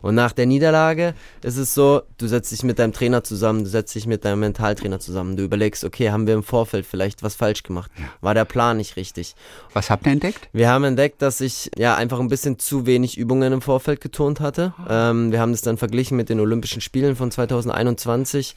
[0.00, 3.68] Und nach der Niederlage ist es so, du setzt dich mit deinem Trainer zusammen, du
[3.68, 5.36] setzt dich mit deinem Mentaltrainer zusammen.
[5.36, 7.90] Du überlegst, okay, haben wir im Vorfeld vielleicht was falsch gemacht?
[8.22, 9.34] War der Plan nicht richtig?
[9.74, 10.48] Was habt ihr entdeckt?
[10.54, 14.40] Wir haben entdeckt, dass ich ja einfach ein bisschen zu wenig Übungen im Vorfeld geturnt
[14.40, 14.72] hatte.
[14.88, 18.05] Ähm, wir haben das dann verglichen mit den Olympischen Spielen von 2021.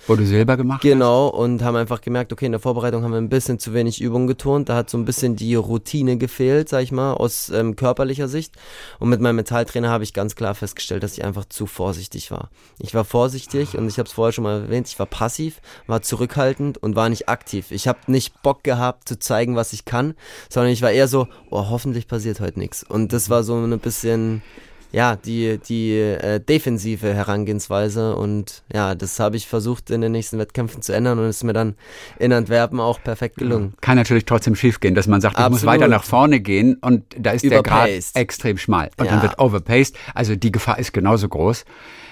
[0.08, 3.18] Wo du Silber gemacht Genau, und haben einfach gemerkt, okay, in der Vorbereitung haben wir
[3.18, 4.70] ein bisschen zu wenig Übungen geturnt.
[4.70, 8.56] Da hat so ein bisschen die Routine gefehlt, sag ich mal, aus ähm, körperlicher Sicht.
[9.00, 12.50] Und mit meinem Metalltrainer habe ich ganz klar festgestellt, dass ich einfach zu vorsichtig war.
[12.80, 16.02] Ich war vorsichtig und ich habe es vorher schon mal erwähnt, ich war passiv, war
[16.02, 17.72] zurückhaltend und war nicht aktiv.
[17.72, 20.16] Ich habe nicht Bock gehabt zu zeigen, was ich kann,
[20.50, 22.84] sondern ich war eher so, oh, hoffentlich passiert heute nichts.
[22.84, 24.42] Und das war so ein bisschen
[24.92, 30.38] ja, die, die äh, defensive Herangehensweise und ja, das habe ich versucht in den nächsten
[30.40, 31.76] Wettkämpfen zu ändern und es ist mir dann
[32.18, 33.74] in Antwerpen auch perfekt gelungen.
[33.82, 35.76] Kann natürlich trotzdem schiefgehen, dass man sagt, ich muss Absolut.
[35.76, 38.16] weiter nach vorne gehen und da ist der Grad Überpaced.
[38.16, 38.90] extrem schmal.
[38.98, 39.24] Und dann Ja.
[39.24, 39.96] wird overpaced.
[40.16, 41.66] Also die Gefahr ist genauso groß.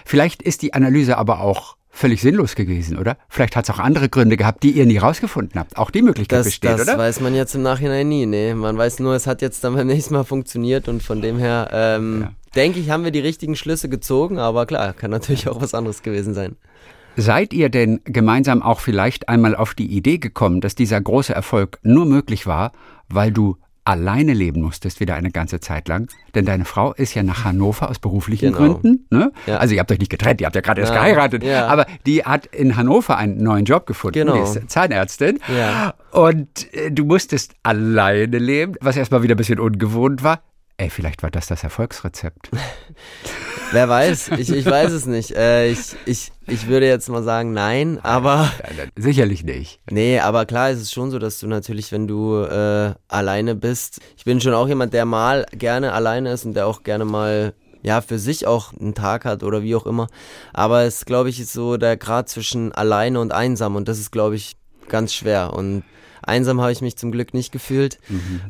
[0.05, 3.17] Vielleicht ist die Analyse aber auch völlig sinnlos gewesen, oder?
[3.27, 5.77] Vielleicht hat es auch andere Gründe gehabt, die ihr nie rausgefunden habt.
[5.77, 6.97] Auch die Möglichkeit Das, besteht, das oder?
[6.99, 8.53] weiß man jetzt im Nachhinein nie, nee.
[8.53, 11.69] Man weiß nur, es hat jetzt dann beim nächsten Mal funktioniert und von dem her,
[11.73, 12.27] ähm,
[12.57, 16.01] denke ich, haben wir die richtigen Schlüsse gezogen, aber klar, kann natürlich auch was anderes
[16.03, 16.55] gewesen sein.
[17.15, 21.79] Seid ihr denn gemeinsam auch vielleicht einmal auf die Idee gekommen, dass dieser große Erfolg
[21.81, 22.73] nur möglich war,
[23.09, 26.09] weil du alleine leben musstest wieder eine ganze Zeit lang?
[26.35, 28.73] Denn deine Frau ist ja nach Hannover aus beruflichen Genau.
[28.73, 29.07] Gründen.
[29.09, 29.31] Ne?
[29.47, 29.57] Ja.
[29.57, 31.05] Also ihr habt euch nicht getrennt, ihr habt ja gerade erst Nein.
[31.05, 31.43] geheiratet.
[31.43, 31.65] Ja.
[31.67, 34.19] Aber die hat in Hannover einen neuen Job gefunden.
[34.19, 34.35] Genau.
[34.35, 35.39] Die ist Zahnärztin.
[35.57, 35.95] Ja.
[36.11, 40.41] Und äh, du musstest alleine leben, was erstmal wieder ein bisschen ungewohnt war.
[40.79, 42.51] Ey, vielleicht war das das Erfolgsrezept.
[43.71, 45.31] Wer weiß, ich, ich weiß es nicht.
[45.31, 49.79] Äh, ich, ich, ich würde jetzt mal sagen, nein, aber Nein, Sicherlich nicht.
[49.89, 54.01] nee, aber klar ist es schon so, dass du natürlich, wenn du äh, alleine bist,
[54.17, 57.53] ich bin schon auch jemand, der mal gerne alleine ist und der auch gerne mal
[57.81, 60.07] ja für sich auch einen Tag hat oder wie auch immer.
[60.53, 64.11] Aber es glaube ich ist so der Grad zwischen alleine und einsam und das ist
[64.11, 64.57] glaube ich
[64.89, 65.83] ganz schwer und
[66.27, 67.99] Einsam habe ich mich zum Glück nicht gefühlt.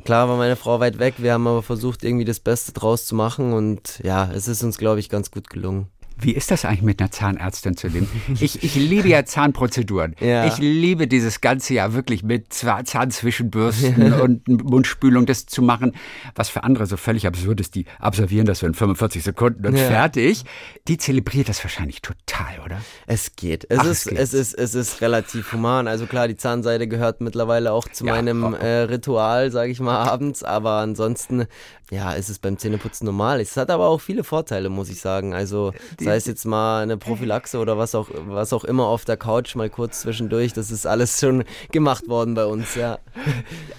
[0.03, 3.15] Klar war meine Frau weit weg, wir haben aber versucht, irgendwie das Beste draus zu
[3.15, 5.87] machen und ja, es ist uns, glaube ich, ganz gut gelungen.
[6.19, 8.10] Wie ist das eigentlich mit einer Zahnärztin zu leben?
[8.39, 10.15] Ich, ich liebe ja Zahnprozeduren.
[10.27, 10.45] Ja.
[10.47, 15.93] Ich liebe dieses ganze Jahr wirklich mit Zahnzwischenbürsten und Mundspülung das zu machen,
[16.36, 17.75] was für andere so völlig absurd ist.
[17.75, 19.88] Die absolvieren das so in 45 Sekunden und Ja.
[19.88, 20.43] fertig.
[20.88, 22.82] Die zelebriert das wahrscheinlich total, oder?
[23.06, 23.65] Es geht.
[23.69, 24.19] Es, Ach, es ist, geht.
[24.19, 25.88] es, ist, es ist relativ human.
[25.88, 29.97] Also klar, die Zahnseide gehört mittlerweile auch zu Ja, meinem äh, Ritual, sage ich mal,
[29.97, 30.43] abends.
[30.43, 31.45] Aber ansonsten,
[31.91, 33.39] ja, ist es beim Zähneputzen normal.
[33.39, 35.34] Es hat aber auch viele Vorteile, muss ich sagen.
[35.34, 35.73] Also
[36.08, 39.56] sei es jetzt mal eine Prophylaxe oder was auch, was auch immer auf der Couch
[39.56, 40.54] mal kurz zwischendurch.
[40.54, 43.00] Das ist alles schon gemacht worden bei uns, ja.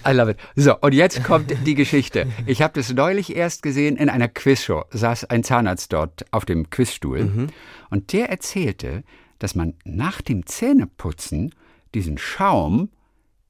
[0.07, 0.37] I love it.
[0.55, 2.27] So, und jetzt kommt die Geschichte.
[2.45, 4.85] Ich habe das neulich erst gesehen in einer Quizshow.
[4.91, 7.49] Saß ein Zahnarzt dort auf dem Quizstuhl
[7.89, 9.03] und der erzählte,
[9.39, 11.55] dass man nach dem Zähneputzen
[11.93, 12.89] diesen Schaum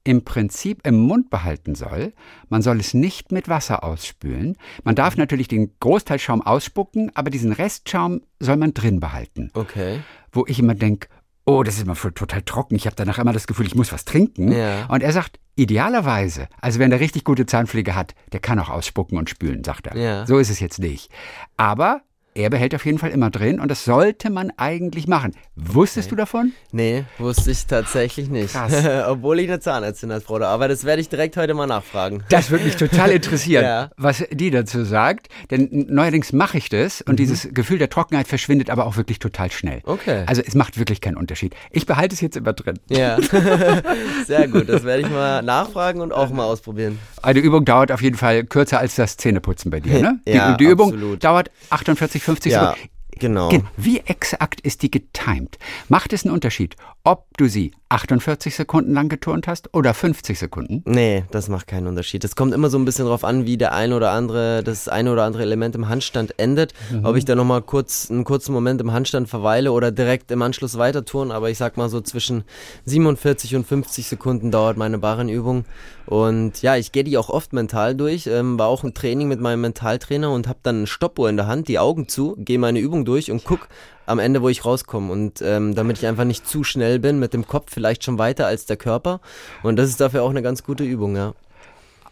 [0.04, 2.12] im Prinzip im Mund behalten soll.
[2.48, 4.56] Man soll es nicht mit Wasser ausspülen.
[4.82, 9.50] Man darf natürlich den Großteil Schaum ausspucken, aber diesen Restschaum soll man drin behalten.
[9.54, 10.00] Okay.
[10.32, 11.08] Wo ich immer denke,
[11.44, 12.76] oh, das ist immer voll total trocken.
[12.76, 14.52] Ich habe danach immer das Gefühl, ich muss was trinken.
[14.52, 14.86] Ja.
[14.86, 19.18] Und er sagt, idealerweise, also wenn der richtig gute Zahnpflege hat, der kann auch ausspucken
[19.18, 19.96] und spülen, sagt er.
[19.96, 20.26] Ja.
[20.26, 21.10] So ist es jetzt nicht.
[21.56, 22.02] Aber
[22.34, 25.32] er behält auf jeden Fall immer drin und das sollte man eigentlich machen.
[25.56, 26.52] Wusstest du davon?
[26.72, 28.54] Nee, wusste ich tatsächlich nicht.
[28.54, 28.72] Krass.
[29.08, 30.48] Obwohl ich eine Zahnärztin als Frau da.
[30.48, 32.22] Aber das werde ich direkt heute mal nachfragen.
[32.28, 33.90] Das würde mich total interessieren, Ja.
[33.96, 35.28] was die dazu sagt.
[35.50, 39.50] Denn neuerdings mache ich das und dieses Gefühl der Trockenheit verschwindet aber auch wirklich total
[39.50, 39.78] schnell.
[39.84, 39.92] Mhm.
[39.92, 40.24] Okay.
[40.26, 41.54] Also es macht wirklich keinen Unterschied.
[41.72, 42.78] Ich behalte es jetzt immer drin.
[42.88, 43.18] Ja,
[44.26, 44.68] sehr gut.
[44.68, 46.98] Das werde ich mal nachfragen und auch mal ausprobieren.
[47.22, 50.20] Eine Übung dauert auf jeden Fall kürzer als das Zähneputzen bei dir, ne?
[50.26, 51.22] Ja, die, die Übung absolut.
[51.24, 52.88] dauert 48, 50 Ja, Sekunden.
[53.18, 53.48] genau.
[53.48, 55.58] Gen- Wie exakt ist die getimed?
[55.88, 60.82] Macht es einen Unterschied, ob du sie 48 Sekunden lang geturnt hast oder 50 Sekunden?
[60.84, 62.22] Nee, das macht keinen Unterschied.
[62.24, 65.10] Es kommt immer so ein bisschen drauf an, wie der ein oder andere, das eine
[65.10, 66.74] oder andere Element im Handstand endet.
[67.02, 70.78] Ob ich da nochmal kurz, einen kurzen Moment im Handstand verweile oder direkt im Anschluss
[70.78, 71.32] weiter turn.
[71.32, 72.44] Aber ich sag mal so zwischen
[72.84, 75.64] 47 und 50 Sekunden dauert meine Barrenübung.
[76.06, 78.26] Und ja, ich gehe die auch oft mental durch.
[78.26, 81.46] Ähm, war auch ein Training mit meinem Mentaltrainer und habe dann eine Stoppuhr in der
[81.46, 83.68] Hand, die Augen zu, gehe meine Übung durch und guck
[84.10, 85.10] am Ende, wo ich rauskomme.
[85.12, 88.46] Und ähm, damit ich einfach nicht zu schnell bin, mit dem Kopf vielleicht schon weiter
[88.46, 89.20] als der Körper.
[89.62, 91.34] Und das ist dafür auch eine ganz gute Übung, ja.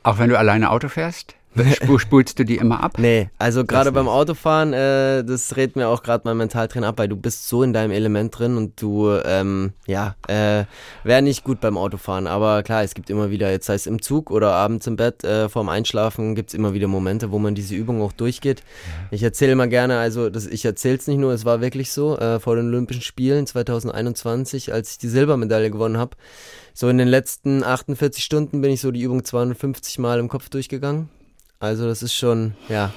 [0.02, 1.34] Auch wenn du alleine Auto fährst?
[1.74, 2.98] Spul, spulst du die immer ab?
[2.98, 7.08] Nee, also gerade beim Autofahren, äh, das rät mir auch gerade mein Mentaltrainer ab, weil
[7.08, 10.64] du bist so in deinem Element drin und du, ähm, ja, äh,
[11.04, 12.26] wäre nicht gut beim Autofahren.
[12.26, 15.24] Aber klar, es gibt immer wieder, jetzt sei es im Zug oder abends im Bett,
[15.24, 18.62] äh, vorm Einschlafen, gibt's immer wieder Momente, wo man diese Übung auch durchgeht.
[19.10, 22.18] Ich erzähle mal gerne, also das, ich erzähle es nicht nur, es war wirklich so,
[22.18, 26.16] äh, vor den Olympischen Spielen 2021, als ich die Silbermedaille gewonnen habe.
[26.74, 30.48] So in den letzten 48 Stunden bin ich so die Übung 250 Mal im Kopf
[30.48, 31.08] durchgegangen.
[31.60, 32.92] Also das ist schon, ja,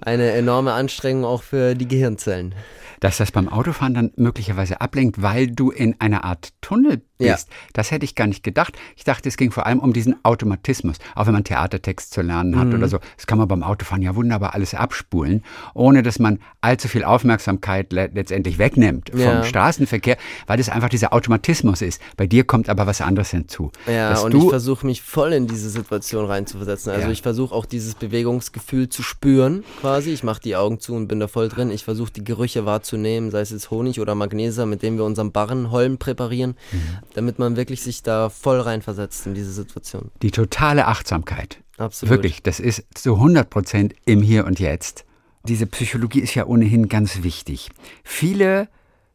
[0.00, 2.54] eine enorme Anstrengung auch für die Gehirnzellen.
[3.00, 7.32] Dass das beim Autofahren dann möglicherweise ablenkt, weil du in einer Art Tunnel Ja.
[7.34, 7.48] bist.
[7.72, 8.74] Das hätte ich gar nicht gedacht.
[8.96, 10.96] Ich dachte, es ging vor allem um diesen Automatismus.
[11.14, 12.58] Auch wenn man Theatertext zu lernen Mhm.
[12.58, 12.98] hat oder so.
[13.16, 15.42] Das kann man beim Autofahren ja wunderbar alles abspulen,
[15.74, 19.44] ohne dass man allzu viel Aufmerksamkeit le letztendlich wegnimmt vom Ja.
[19.44, 22.00] Straßenverkehr, weil das einfach dieser Automatismus ist.
[22.16, 23.70] Bei dir kommt aber was anderes hinzu.
[23.86, 26.92] Ja, Dass und ich versuche mich voll in diese Situation reinzuversetzen.
[26.92, 27.12] Also Ja.
[27.12, 30.10] ich versuche auch dieses Bewegungsgefühl zu spüren, quasi.
[30.12, 31.70] Ich mache die Augen zu und bin da voll drin.
[31.70, 35.32] Ich versuche die Gerüche wahrzunehmen, sei es jetzt Honig oder Magnesia, mit dem wir unseren
[35.32, 36.78] Barrenholm präparieren, Mhm.
[37.14, 40.10] Damit man wirklich sich da voll reinversetzt in diese Situation.
[40.22, 41.58] die totale Achtsamkeit.
[41.78, 42.10] Absolut.
[42.10, 45.04] Wirklich, das ist zu 100 Prozent im Hier und Jetzt.
[45.44, 47.70] Diese Psychologie ist ja ohnehin ganz wichtig.
[48.02, 48.68] Viele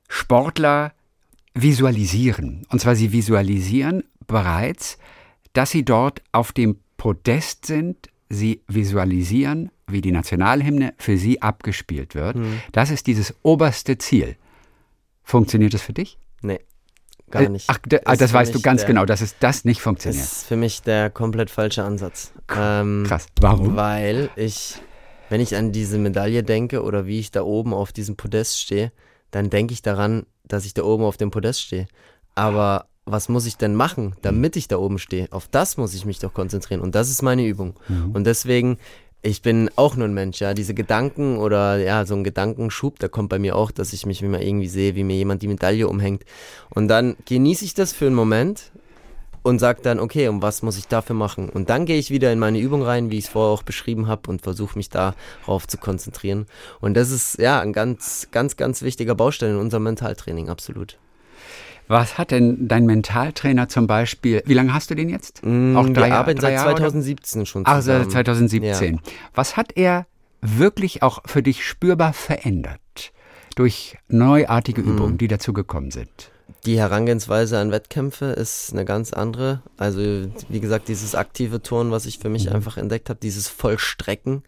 [0.08, 0.94] Sportler
[1.54, 2.66] visualisieren.
[2.70, 4.98] Und zwar sie visualisieren bereits,
[5.54, 12.16] dass sie dort auf dem Podest sind, Sie visualisieren, wie die Nationalhymne für Sie abgespielt
[12.16, 12.38] wird.
[12.38, 12.62] Mhm.
[12.72, 14.38] Das ist dieses oberste Ziel.
[15.24, 16.18] Funktioniert das für dich?
[16.42, 16.60] Nee.
[17.32, 17.66] Gar nicht.
[17.68, 20.24] Ach, das, das weißt du ganz der, genau, dass es das nicht funktioniert.
[20.24, 22.34] Das ist für mich der komplett falsche Ansatz.
[22.56, 23.26] Ähm, Krass.
[23.40, 23.76] Warum?
[23.76, 24.76] Weil ich,
[25.30, 28.92] wenn ich an diese Medaille denke oder wie ich da oben auf diesem Podest stehe,
[29.32, 31.88] dann denke ich daran, dass ich da oben auf dem Podest stehe.
[32.36, 35.28] Aber was muss ich denn machen, damit ich da oben stehe?
[35.32, 36.82] Auf das muss ich mich doch konzentrieren.
[36.82, 37.76] Und das ist meine Übung.
[37.88, 38.12] Mhm.
[38.12, 38.78] Und deswegen,
[39.24, 40.54] ich bin auch nur ein Mensch, ja.
[40.54, 44.22] Diese Gedanken oder ja, so ein Gedankenschub, der kommt bei mir auch, dass ich mich
[44.22, 46.24] immer irgendwie sehe, wie mir jemand die Medaille umhängt.
[46.70, 48.72] Und dann genieße ich das für einen Moment
[49.44, 51.50] und sage dann, okay, und was muss ich dafür machen?
[51.50, 54.08] Und dann gehe ich wieder in meine Übung rein, wie ich es vorher auch beschrieben
[54.08, 56.46] habe, und versuche mich darauf zu konzentrieren.
[56.80, 60.98] Und das ist ja ein ganz, ganz, ganz wichtiger Baustein in unserem Mentaltraining, absolut.
[61.92, 65.42] Was hat denn dein Mentaltrainer zum Beispiel, wie lange hast du den jetzt?
[65.44, 67.76] Mm, auch drei, wir arbeiten drei seit 2017 schon zusammen.
[67.76, 68.94] Also seit 2017.
[68.94, 69.02] Ja.
[69.36, 70.08] Was hat er
[70.40, 73.12] wirklich auch für dich spürbar verändert
[73.58, 74.88] durch neuartige mm.
[74.90, 76.32] Übungen, die dazugekommen sind?
[76.66, 79.62] Die Herangehensweise an Wettkämpfe ist eine ganz andere.
[79.76, 80.00] Also
[80.48, 82.56] wie gesagt, dieses aktive Turnen, was ich für mich mhm.
[82.56, 84.44] einfach entdeckt habe, dieses Vollstrecken,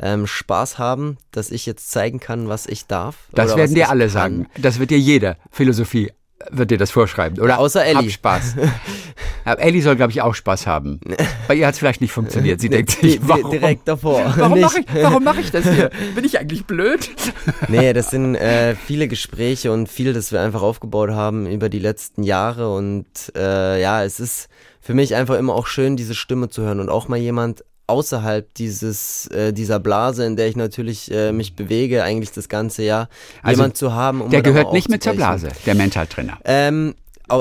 [0.00, 3.28] ähm, Spaß haben, dass ich jetzt zeigen kann, was ich darf.
[3.32, 4.12] Das werden dir alle kann.
[4.12, 4.46] sagen.
[4.56, 6.10] Das wird dir jeder Philosophie
[6.50, 7.40] wird dir das vorschreiben.
[7.40, 8.02] Oder außer Ellie.
[8.02, 8.56] Hab Spaß.
[9.44, 11.00] Ellie soll, glaube ich, auch Spaß haben.
[11.46, 12.60] Bei ihr hat es vielleicht nicht funktioniert.
[12.60, 14.22] Sie denkt sich, warum, direkt davor.
[14.36, 15.90] Warum mache ich, mach ich das hier?
[16.14, 17.10] Bin ich eigentlich blöd?
[17.68, 21.78] nee, das sind äh, viele Gespräche und viel, das wir einfach aufgebaut haben über die
[21.78, 22.74] letzten Jahre.
[22.74, 24.48] Und äh, ja, es ist
[24.80, 28.52] für mich einfach immer auch schön, diese Stimme zu hören und auch mal jemand außerhalb
[28.54, 33.08] dieses äh, dieser Blase, in der ich natürlich äh, mich bewege, eigentlich das ganze Jahr,
[33.42, 34.20] also jemand zu haben.
[34.20, 36.38] Um der gehört nicht mit zur Blase, der Mentaltrainer.
[36.44, 36.94] Ähm,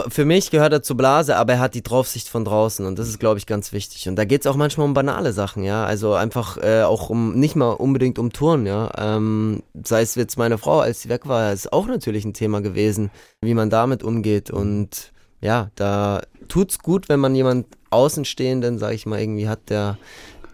[0.09, 3.07] für mich gehört er zur Blase, aber er hat die Draufsicht von draußen und das
[3.07, 4.09] ist, glaube ich, ganz wichtig.
[4.09, 5.85] Und da geht es auch manchmal um banale Sachen, ja.
[5.85, 8.91] Also einfach äh, auch um nicht mal unbedingt um Touren, ja.
[8.97, 12.61] Ähm, sei es jetzt meine Frau, als sie weg war, ist auch natürlich ein Thema
[12.61, 14.51] gewesen, wie man damit umgeht.
[14.51, 19.97] Und ja, da tut's gut, wenn man jemand Außenstehenden, sage ich mal, irgendwie hat, der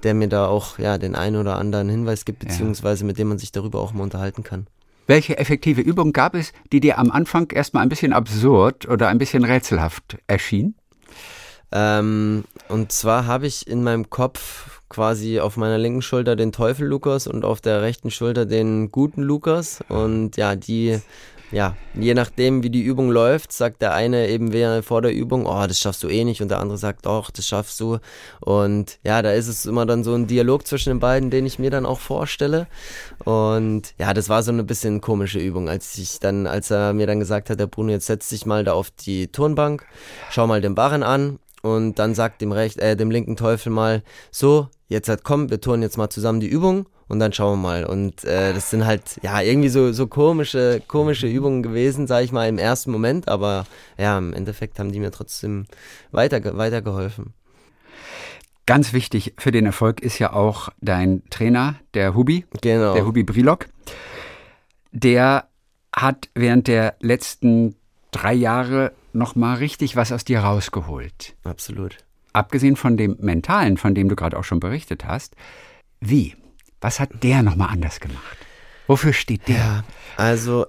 [0.04, 3.38] der mir da auch ja den einen oder anderen Hinweis gibt, beziehungsweise mit dem man
[3.38, 4.68] sich darüber auch mal unterhalten kann.
[5.08, 9.18] Welche effektive Übung gab es, die dir am Anfang erstmal ein bisschen absurd oder ein
[9.18, 10.76] bisschen rätselhaft erschien?
[11.74, 16.88] Ähm, und zwar habe ich in meinem Kopf quasi auf meiner linken Schulter den Teufel
[16.88, 19.84] Lukas und auf der rechten Schulter den guten Lukas.
[19.90, 21.00] Und ja, die
[21.54, 25.68] ja, je nachdem, wie die Übung läuft, sagt der eine eben vor der Übung, oh,
[25.68, 28.00] das schaffst du eh nicht, und der andere sagt, doch, das schaffst du.
[28.40, 31.60] Und ja, da ist es immer dann so ein Dialog zwischen den beiden, den ich
[31.60, 32.66] mir dann auch vorstelle.
[33.24, 37.06] Und ja, das war so eine bisschen komische Übung, als ich dann, als er mir
[37.06, 39.86] dann gesagt hat, der Bruno, jetzt setz dich mal da auf die Turnbank,
[40.32, 44.02] schau mal den Barren an und dann sagt dem recht, äh, dem linken Teufel mal,
[44.32, 47.68] so, jetzt halt komm, wir turnen jetzt mal zusammen die Übung und dann schauen wir
[47.68, 47.86] mal.
[47.86, 52.32] Und äh, das sind halt ja irgendwie so, so komische, komische Übungen gewesen, sage ich
[52.32, 53.66] mal, im ersten Moment, aber
[53.98, 55.66] ja, im Endeffekt haben die mir trotzdem
[56.12, 57.34] weiter, weitergeholfen.
[58.66, 62.94] Ganz wichtig für den Erfolg ist ja auch dein Trainer, der Hubi, genau.
[62.94, 63.68] der Hubi Brilok.
[64.92, 65.48] Der
[65.94, 67.76] hat während der letzten
[68.12, 71.36] drei Jahre nochmal richtig was aus dir rausgeholt.
[71.44, 71.98] Absolut.
[72.32, 75.36] Abgesehen von dem Mentalen, von dem du gerade auch schon berichtet hast.
[76.00, 76.36] Wie?
[76.84, 78.38] Was hat der nochmal anders gemacht?
[78.88, 79.56] Wofür steht der?
[79.56, 79.84] Ja,
[80.18, 80.66] also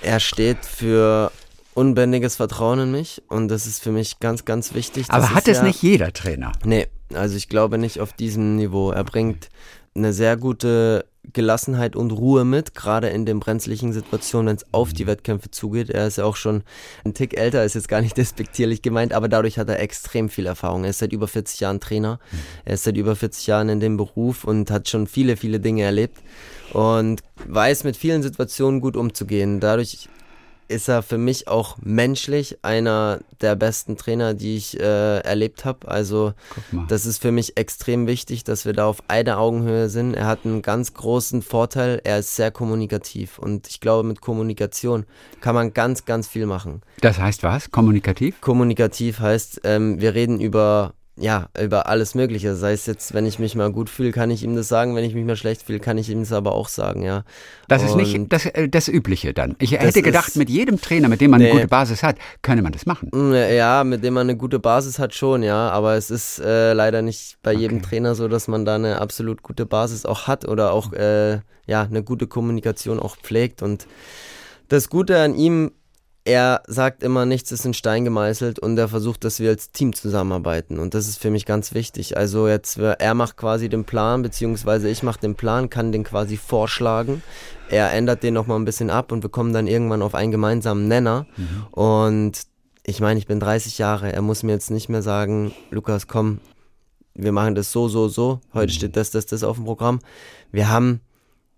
[0.00, 1.30] er steht für
[1.74, 5.04] unbändiges Vertrauen in mich und das ist für mich ganz, ganz wichtig.
[5.10, 6.52] Aber hat es ja, nicht jeder Trainer?
[6.64, 8.92] Nee, also ich glaube nicht auf diesem Niveau.
[8.92, 9.50] Er bringt
[9.94, 14.92] eine sehr gute Gelassenheit und Ruhe mit, gerade in den brenzlichen Situationen, wenn es auf
[14.92, 15.90] die Wettkämpfe zugeht.
[15.90, 16.62] Er ist ja auch schon
[17.04, 20.46] ein Tick älter, ist jetzt gar nicht despektierlich gemeint, aber dadurch hat er extrem viel
[20.46, 20.84] Erfahrung.
[20.84, 22.18] Er ist seit über 40 Jahren Trainer,
[22.64, 25.82] er ist seit über 40 Jahren in dem Beruf und hat schon viele, viele Dinge
[25.82, 26.18] erlebt
[26.72, 29.60] und weiß mit vielen Situationen gut umzugehen.
[29.60, 30.08] Dadurch
[30.68, 35.88] ist er für mich auch menschlich einer der besten Trainer, die ich äh, erlebt habe.
[35.88, 36.32] Also
[36.88, 40.14] das ist für mich extrem wichtig, dass wir da auf einer Augenhöhe sind.
[40.14, 45.04] Er hat einen ganz großen Vorteil, er ist sehr kommunikativ und ich glaube, mit Kommunikation
[45.40, 46.82] kann man ganz, ganz viel machen.
[47.00, 47.70] Das heißt was?
[47.70, 48.40] Kommunikativ?
[48.40, 52.56] Kommunikativ heißt, ähm, wir reden über ja, über alles Mögliche.
[52.56, 54.96] Sei es jetzt, wenn ich mich mal gut fühle, kann ich ihm das sagen.
[54.96, 57.22] Wenn ich mich mal schlecht fühle, kann ich ihm das aber auch sagen, ja.
[57.68, 59.54] Das Und ist nicht das, äh, das Übliche dann.
[59.60, 61.50] Ich hätte gedacht, mit jedem Trainer, mit dem man nee.
[61.50, 63.10] eine gute Basis hat, könne man das machen.
[63.12, 65.70] Mm, ja, mit dem man eine gute Basis hat schon, ja.
[65.70, 67.60] Aber es ist äh, leider nicht bei okay.
[67.60, 71.40] jedem Trainer so, dass man da eine absolut gute Basis auch hat oder auch äh,
[71.66, 73.62] ja eine gute Kommunikation auch pflegt.
[73.62, 73.86] Und
[74.68, 75.70] das Gute an ihm
[76.24, 79.92] er sagt immer, nichts ist in Stein gemeißelt und er versucht, dass wir als Team
[79.92, 80.78] zusammenarbeiten.
[80.78, 82.16] Und das ist für mich ganz wichtig.
[82.16, 86.38] Also jetzt, er macht quasi den Plan, beziehungsweise ich mache den Plan, kann den quasi
[86.38, 87.22] vorschlagen.
[87.68, 90.88] Er ändert den nochmal ein bisschen ab und wir kommen dann irgendwann auf einen gemeinsamen
[90.88, 91.26] Nenner.
[91.36, 91.66] Mhm.
[91.72, 92.32] Und
[92.86, 94.10] ich meine, ich bin 30 Jahre.
[94.10, 96.40] Er muss mir jetzt nicht mehr sagen, Lukas, komm,
[97.14, 98.40] wir machen das so, so, so.
[98.54, 98.76] Heute mhm.
[98.76, 100.00] steht das, das, das auf dem Programm.
[100.52, 101.00] Wir haben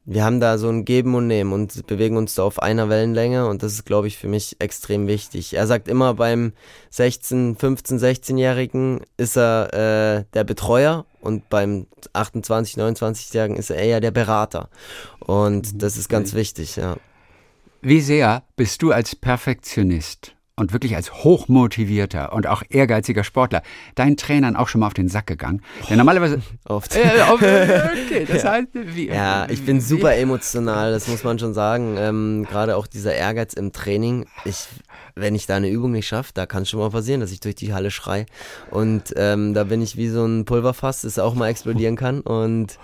[0.06, 3.48] wir haben da so ein Geben und Nehmen und bewegen uns da auf einer Wellenlänge
[3.48, 5.54] und das ist, glaube ich, für mich extrem wichtig.
[5.54, 6.52] Er sagt immer, beim
[6.90, 14.00] 16, 15, 16-Jährigen ist er äh, der Betreuer und beim 28, 29-Jährigen ist er eher
[14.00, 14.70] der Berater.
[15.18, 16.96] Und das ist ganz wichtig, ja.
[17.82, 23.62] Wie sehr bist du als Perfektionist und wirklich als hochmotivierter und auch ehrgeiziger Sportler
[23.94, 25.62] deinen Trainern auch schon mal auf den Sack gegangen?
[25.88, 26.96] Denn normalerweise oft.
[26.96, 28.52] Äh, okay, das ja.
[28.52, 31.96] heißt, wie, ja, ich bin super emotional, das muss man schon sagen.
[31.98, 34.26] Ähm, Gerade auch dieser Ehrgeiz im Training.
[34.44, 34.66] Ich,
[35.14, 37.40] wenn ich da eine Übung nicht schaffe, da kann es schon mal passieren, dass ich
[37.40, 38.24] durch die Halle schrei.
[38.70, 42.22] Und ähm, da bin ich wie so ein Pulverfass, das auch mal explodieren kann.
[42.22, 42.78] Und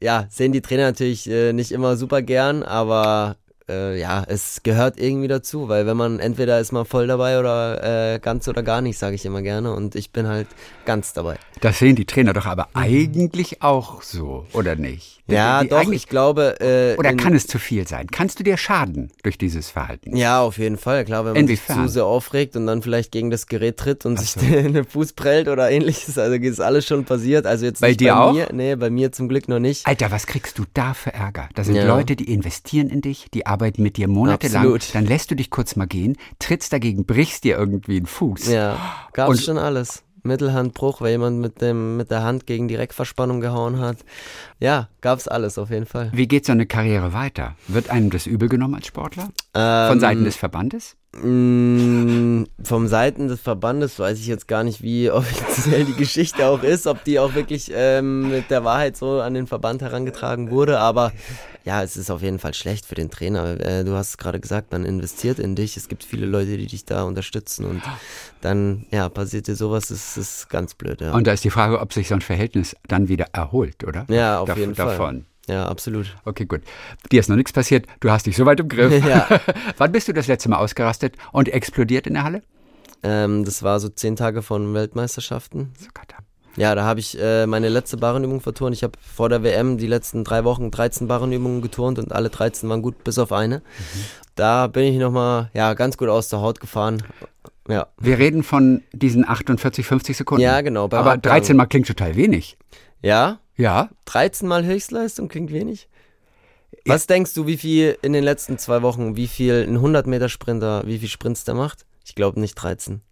[0.00, 3.36] ja, sehen die Trainer natürlich äh, nicht immer super gern, aber
[3.68, 8.14] äh, ja, es gehört irgendwie dazu, weil wenn man entweder ist man voll dabei oder
[8.14, 9.72] äh, ganz oder gar nicht, sage ich immer gerne.
[9.74, 10.48] Und ich bin halt
[10.84, 11.36] ganz dabei.
[11.60, 15.22] Das sehen die Trainer doch aber eigentlich auch so, oder nicht?
[15.28, 16.60] Ja, die, doch, ich glaube.
[16.60, 18.08] Äh, oder kann es zu viel sein?
[18.08, 20.16] Kannst du dir schaden durch dieses Verhalten?
[20.16, 21.04] Ja, auf jeden Fall.
[21.04, 21.76] Klar, wenn man Inwiefern?
[21.76, 24.40] sich zu sehr aufregt und dann vielleicht gegen das Gerät tritt und Ach sich so.
[24.40, 26.18] den Fuß prellt oder ähnliches.
[26.18, 27.46] Also ist alles schon passiert.
[27.46, 28.32] Also jetzt bei nicht dir bei auch?
[28.32, 28.48] mir.
[28.52, 29.86] Nee, bei mir zum Glück noch nicht.
[29.86, 31.48] Alter, was kriegst du da für Ärger?
[31.54, 31.86] Da sind ja.
[31.86, 34.62] Leute, die investieren in dich, die arbeiten mit dir monatelang.
[34.62, 34.94] Absolut.
[34.94, 38.48] Dann lässt du dich kurz mal gehen, trittst dagegen, brichst dir irgendwie einen Fuß.
[38.48, 38.78] Ja,
[39.12, 40.02] gab's schon alles.
[40.24, 43.98] Mittelhandbruch, weil jemand mit, dem, mit der Hand gegen die Reckverspannung gehauen hat.
[44.60, 46.10] Ja, gab's alles auf jeden Fall.
[46.14, 47.56] Wie geht so eine Karriere weiter?
[47.66, 49.30] Wird einem das übel genommen als Sportler?
[49.54, 50.96] Ähm, Von Seiten des Verbandes?
[51.14, 56.46] Mh, mm, vom Seiten des Verbandes weiß ich jetzt gar nicht, wie offiziell die Geschichte
[56.46, 60.50] auch ist, ob die auch wirklich ähm, mit der Wahrheit so an den Verband herangetragen
[60.50, 61.12] wurde, aber
[61.64, 63.60] ja, es ist auf jeden Fall schlecht für den Trainer.
[63.60, 66.66] Äh, du hast es gerade gesagt, man investiert in dich, es gibt viele Leute, die
[66.66, 67.82] dich da unterstützen und
[68.40, 71.00] dann, ja, passiert dir sowas, das ist ganz blöd.
[71.00, 71.12] Ja.
[71.12, 74.06] Und da ist die Frage, ob sich so ein Verhältnis dann wieder erholt, oder?
[74.08, 74.86] Ja, auf Dav jeden Fall.
[74.86, 75.26] Davon.
[75.48, 76.14] Ja, absolut.
[76.24, 76.62] Okay, gut.
[77.10, 77.86] Dir ist noch nichts passiert.
[78.00, 78.92] Du hast dich soweit im Griff.
[79.04, 79.26] Ja.
[79.76, 82.42] Wann bist du das letzte Mal ausgerastet und explodiert in der Halle?
[83.02, 85.72] Ähm, das war so zehn Tage von Weltmeisterschaften.
[85.78, 85.88] So
[86.56, 88.76] ja, da habe ich äh, meine letzte Barrenübung verturnt.
[88.76, 92.68] Ich habe vor der WM die letzten drei Wochen 13 Barrenübungen geturnt und alle 13
[92.68, 93.58] waren gut, bis auf eine.
[93.58, 93.62] Mhm.
[94.34, 97.02] Da bin ich nochmal ja, ganz gut aus der Haut gefahren.
[97.68, 97.86] Ja.
[97.98, 100.42] Wir reden von diesen 48, 50 Sekunden.
[100.42, 100.84] Ja, genau.
[100.84, 102.56] Aber 13 Mal klingt total wenig.
[103.02, 103.90] Ja, ja.
[104.06, 105.88] 13 Mal Höchstleistung klingt wenig.
[106.84, 107.14] Was ja.
[107.14, 110.82] denkst du, wie viel in den letzten zwei Wochen, wie viel ein 100 Meter Sprinter,
[110.86, 111.86] wie viel Sprints der macht?
[112.04, 113.02] Ich glaube nicht 13.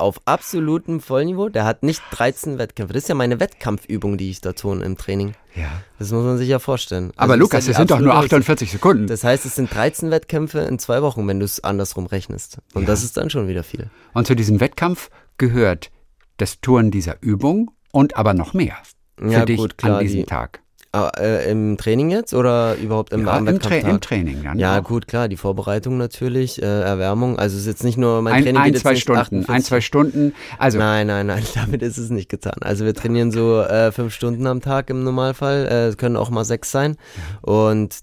[0.00, 2.94] Auf absolutem Vollniveau, der hat nicht 13 Wettkämpfe.
[2.94, 5.34] Das ist ja meine Wettkampfübung, die ich da tue im Training.
[5.54, 5.82] Ja.
[5.98, 7.12] Das muss man sich ja vorstellen.
[7.16, 9.06] Aber also Lukas, das sind doch nur 48 Sekunden.
[9.08, 12.58] Das heißt, es sind 13 Wettkämpfe in zwei Wochen, wenn du es andersrum rechnest.
[12.72, 12.86] Und ja.
[12.86, 13.90] das ist dann schon wieder viel.
[14.14, 15.90] Und zu diesem Wettkampf gehört
[16.38, 18.76] das Touren dieser Übung und aber noch mehr
[19.18, 20.62] für ja, dich gut, klar, an diesem die, Tag?
[20.92, 24.82] Äh, Im Training jetzt oder überhaupt im, ja, im, Tra im Training dann Ja, auch.
[24.82, 27.38] gut, klar, die Vorbereitung natürlich, äh, Erwärmung.
[27.38, 29.54] Also es ist jetzt nicht nur mein ein, Training ein, zwei Stunden, 48.
[29.54, 30.34] ein, zwei Stunden.
[30.58, 32.56] Also nein, nein, nein, damit ist es nicht getan.
[32.60, 35.68] Also wir trainieren so äh, fünf Stunden am Tag im Normalfall.
[35.70, 36.96] Äh, es können auch mal sechs sein.
[37.40, 38.00] Und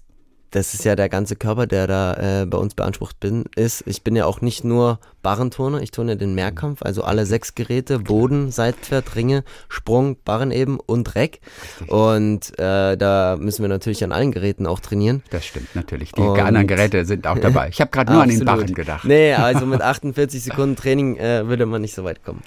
[0.50, 3.82] das ist ja der ganze Körper, der da äh, bei uns beansprucht bin, ist.
[3.86, 7.98] Ich bin ja auch nicht nur Barrenturner, ich turne den Mehrkampf, also alle sechs Geräte,
[7.98, 11.40] Boden, Seitpferd, Ringe, Sprung, Barren eben und Reck.
[11.88, 15.22] Und äh, da müssen wir natürlich an allen Geräten auch trainieren.
[15.30, 16.12] Das stimmt natürlich.
[16.12, 17.68] Die und anderen Geräte sind auch dabei.
[17.68, 19.04] Ich habe gerade nur an den Barren gedacht.
[19.04, 22.42] Nee, also mit 48 Sekunden Training äh, würde man nicht so weit kommen.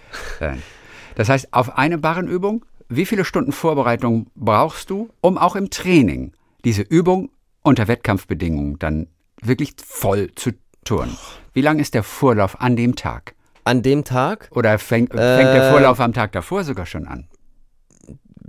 [1.16, 6.34] Das heißt, auf eine Barrenübung, wie viele Stunden Vorbereitung brauchst du, um auch im Training
[6.64, 7.30] diese Übung
[7.63, 9.08] unter Wettkampfbedingungen dann
[9.41, 10.52] wirklich voll zu
[10.84, 11.17] touren.
[11.54, 13.36] Wie lang ist der Vorlauf an dem Tag?
[13.63, 14.50] An dem Tag?
[14.52, 17.28] Oder fängt, fängt äh, der Vorlauf am Tag davor sogar schon an?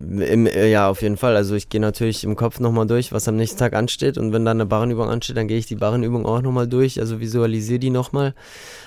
[0.02, 1.36] Im, äh, ja, auf jeden Fall.
[1.36, 4.18] Also ich gehe natürlich im Kopf nochmal durch, was am nächsten Tag ansteht.
[4.18, 6.98] Und wenn dann eine Barrenübung ansteht, dann gehe ich die Barrenübung auch nochmal durch.
[6.98, 8.34] Also visualisiere die nochmal.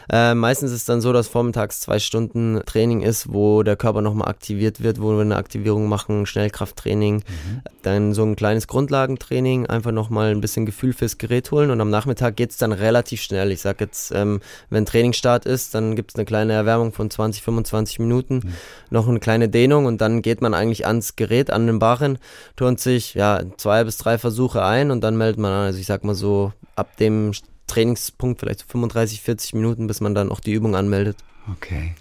[0.10, 4.02] Äh, meistens ist es dann so, dass vormittags zwei Stunden Training ist, wo der Körper
[4.02, 7.62] nochmal aktiviert wird, wo wir eine Aktivierung machen, Schnellkrafttraining, mhm.
[7.82, 11.90] dann so ein kleines Grundlagentraining, einfach nochmal ein bisschen Gefühl fürs Gerät holen und am
[11.90, 13.52] Nachmittag geht es dann relativ schnell.
[13.52, 17.42] Ich sag jetzt, ähm, wenn Trainingsstart ist, dann gibt es eine kleine Erwärmung von 20,
[17.42, 18.54] 25 Minuten, mhm.
[18.92, 22.18] noch eine kleine Dehnung und dann geht man eigentlich ans Gerät, an den Barren,
[22.56, 25.66] turnt sich ja zwei bis drei Versuche ein und dann meldet man an.
[25.66, 27.34] Also ich sag mal so, ab dem
[27.68, 31.18] Trainingspunkt vielleicht so 35, 40 Minuten, bis man dann auch die Übung anmeldet.
[31.52, 31.94] Okay.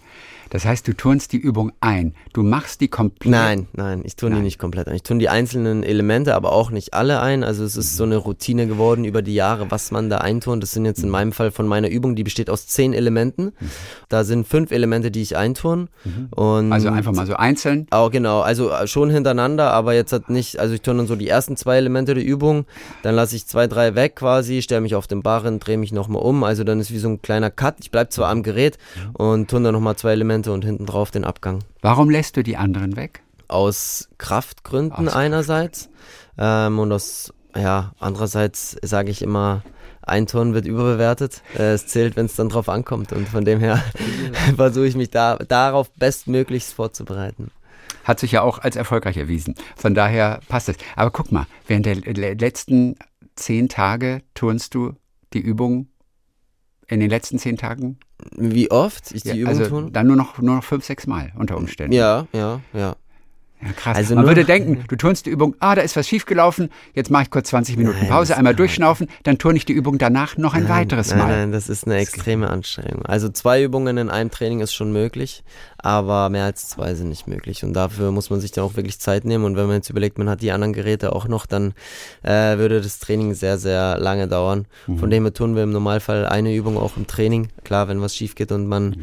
[0.54, 2.14] Das heißt, du turnst die Übung ein.
[2.32, 3.28] Du machst die komplett.
[3.32, 4.94] Nein, nein, ich tue die nicht komplett ein.
[4.94, 7.42] Ich tue die einzelnen Elemente, aber auch nicht alle ein.
[7.42, 10.62] Also es ist so eine Routine geworden über die Jahre, was man da einturnt.
[10.62, 13.52] Das sind jetzt in meinem Fall von meiner Übung, die besteht aus zehn Elementen.
[14.08, 15.88] Da sind fünf Elemente, die ich einturn.
[16.30, 17.88] Und Also einfach mal so einzeln.
[17.90, 21.16] auch genau, also äh, schon hintereinander, aber jetzt hat nicht, also ich turne dann so
[21.16, 22.66] die ersten zwei Elemente der Übung,
[23.02, 26.22] dann lasse ich zwei, drei weg quasi, stelle mich auf den Barren, drehe mich nochmal
[26.22, 27.78] um, also dann ist wie so ein kleiner Cut.
[27.80, 28.78] Ich bleib zwar am Gerät
[29.14, 31.60] und turne dann nochmal zwei Elemente und hinten drauf den Abgang.
[31.80, 33.22] Warum lässt du die anderen weg?
[33.48, 35.88] Aus Kraftgründen Aus einerseits
[36.38, 39.62] ähm, und aus, ja, andererseits sage ich immer,
[40.02, 41.42] ein Turn wird überbewertet.
[41.56, 43.82] Äh, es zählt, wenn es dann drauf ankommt und von dem her
[44.56, 47.50] versuche ich mich da, darauf bestmöglichst vorzubereiten.
[48.02, 49.54] Hat sich ja auch als erfolgreich erwiesen.
[49.76, 50.76] Von daher passt es.
[50.96, 52.96] Aber guck mal, während der le- letzten
[53.36, 54.94] zehn Tage turnst du
[55.32, 55.88] die Übung
[56.86, 57.98] in den letzten zehn Tagen?
[58.36, 59.92] Wie oft ich die Ja, Übung also tun?
[59.92, 61.92] dann nur noch, nur noch fünf, sechs Mal unter Umständen.
[61.92, 62.96] Ja, ja, ja.
[63.64, 63.96] Ja, krass.
[63.96, 67.24] Also Man würde denken, du turnst die Übung, ah, da ist was schiefgelaufen, jetzt mache
[67.24, 70.54] ich kurz 20 Minuten Nein, Pause, einmal durchschnaufen, dann turne ich die Übung danach noch
[70.54, 71.28] ein weiteres nein, Mal.
[71.28, 73.04] Nein, das ist eine extreme Anstrengung.
[73.06, 75.44] Also zwei Übungen in einem Training ist schon möglich,
[75.78, 77.62] aber mehr als zwei sind nicht möglich.
[77.62, 79.44] Und dafür muss man sich dann auch wirklich Zeit nehmen.
[79.44, 81.74] Und wenn man jetzt überlegt, man hat die anderen Geräte auch noch, dann
[82.22, 84.66] äh, würde das Training sehr, sehr lange dauern.
[84.86, 84.98] Mhm.
[84.98, 87.48] Von dem her tun wir im Normalfall eine Übung auch im Training.
[87.64, 88.94] Klar, wenn was schief geht und man Mhm.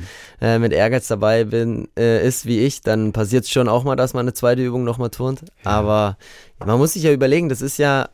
[0.41, 3.95] äh, mit Ehrgeiz dabei bin, äh, ist wie ich, dann passiert es schon auch mal,
[3.95, 5.41] dass man eine zweite Übung nochmal turnt.
[5.63, 6.17] Aber
[6.59, 8.09] man muss sich ja überlegen, das ist ja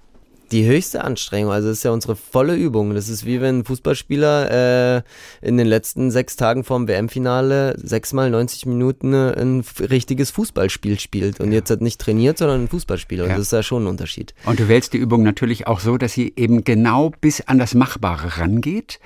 [0.53, 2.93] die höchste Anstrengung, also ist ja unsere volle Übung.
[2.93, 5.01] Das ist wie wenn ein Fußballspieler äh,
[5.41, 11.41] in den letzten sechs Tagen vorm WM-Finale sechsmal 90 Minuten äh, ein richtiges Fußballspiel spielt
[11.41, 13.21] und jetzt hat nicht trainiert, sondern ein Fußballspiel.
[13.23, 13.35] Und Ja.
[13.35, 14.33] das ist ja schon ein Unterschied.
[14.45, 17.73] Und du wählst die Übung natürlich auch so, dass sie eben genau bis an das
[17.73, 18.99] Machbare rangeht.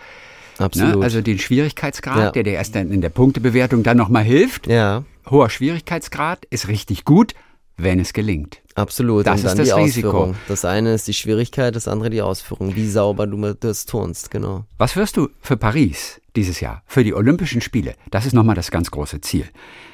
[0.62, 0.96] Absolut.
[0.98, 1.04] Ne?
[1.04, 2.32] Also den Schwierigkeitsgrad, Ja.
[2.32, 4.68] der dir erst dann in der Punktebewertung dann nochmal hilft.
[4.68, 7.34] ja, Hoher Schwierigkeitsgrad ist richtig gut,
[7.78, 8.60] wenn es gelingt.
[8.76, 9.26] absolut.
[9.28, 10.08] Das und ist dann das die Risiko.
[10.10, 10.36] Ausführung.
[10.48, 12.76] Das eine ist die Schwierigkeit, das andere die Ausführung.
[12.76, 14.66] Wie sauber du das turnst, genau.
[14.78, 17.94] Was wirst du für Paris dieses Jahr, für die Olympischen Spiele?
[18.10, 19.46] Das ist nochmal das ganz große Ziel.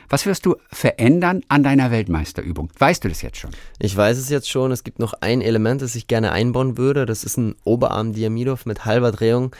[0.09, 2.69] Was wirst du verändern an deiner Weltmeisterübung?
[2.79, 3.51] Weißt du das jetzt schon?
[3.79, 7.05] Ich weiß es jetzt schon, es gibt noch ein Element, das ich gerne einbauen würde.
[7.05, 9.53] Das ist ein Oberarm Diamidov mit halber Drehung.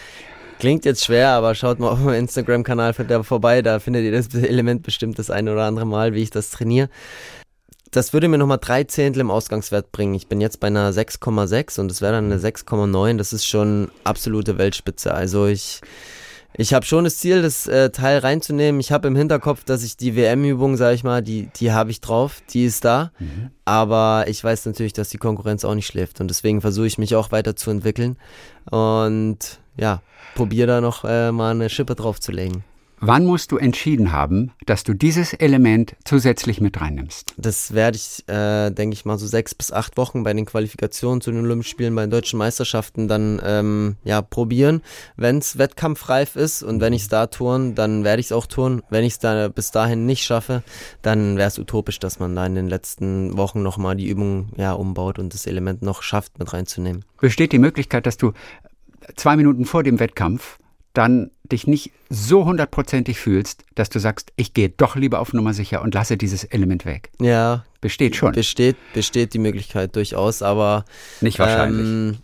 [0.60, 2.94] Klingt jetzt schwer, aber schaut mal auf meinem Instagram-Kanal
[3.24, 6.50] vorbei, da findet ihr das Element bestimmt das eine oder andere Mal, wie ich das
[6.50, 6.90] trainiere.
[7.92, 10.14] Das würde mir nochmal drei Zehntel im Ausgangswert bringen.
[10.14, 13.18] Ich bin jetzt bei einer 6,6 und es wäre dann eine 6,9.
[13.18, 15.14] Das ist schon absolute Weltspitze.
[15.14, 15.82] Also ich,
[16.58, 18.82] ich habe schon das Ziel, das äh, Teil reinzunehmen.
[18.82, 22.02] Ich habe im Hinterkopf, dass ich die WM-Übung, sage ich mal, die, die habe ich
[22.02, 23.12] drauf, die ist da.
[23.66, 27.16] Aber ich weiß natürlich, dass die Konkurrenz auch nicht schläft und deswegen versuche ich mich
[27.16, 28.18] auch weiterzuentwickeln
[28.70, 30.02] und ja,
[30.36, 32.64] probiere da noch äh, mal eine Schippe draufzulegen.
[33.00, 37.36] Wann musst du entschieden haben, dass du dieses Element zusätzlich mit reinnimmst?
[37.38, 41.22] Das werde ich, äh, denke ich mal, so sechs bis acht Wochen bei den Qualifikationen
[41.22, 44.82] zu den Olympischen Spielen, bei den deutschen Meisterschaften dann ähm, ja probieren.
[45.16, 48.48] Wenn es wettkampfreif ist und wenn ich es da turn, dann werde ich es auch
[48.48, 48.82] tun.
[48.90, 50.64] Wenn ich es da bis dahin nicht schaffe,
[51.04, 54.74] dann wäre es utopisch, dass man da in den letzten Wochen nochmal die Übung ja
[54.74, 57.06] umbaut und das Element noch schafft mit reinzunehmen.
[57.22, 58.34] Besteht die Möglichkeit, dass du
[59.16, 60.58] zwei Minuten vor dem Wettkampf
[60.98, 65.54] dann dich nicht so hundertprozentig fühlst, dass du sagst, ich gehe doch lieber auf Nummer
[65.54, 67.10] sicher und lasse dieses Element weg?
[67.22, 68.32] Ja, Besteht schon.
[68.34, 70.86] besteht, besteht die Möglichkeit durchaus, aber
[71.22, 71.86] Nicht wahrscheinlich.
[71.88, 72.18] Ähm,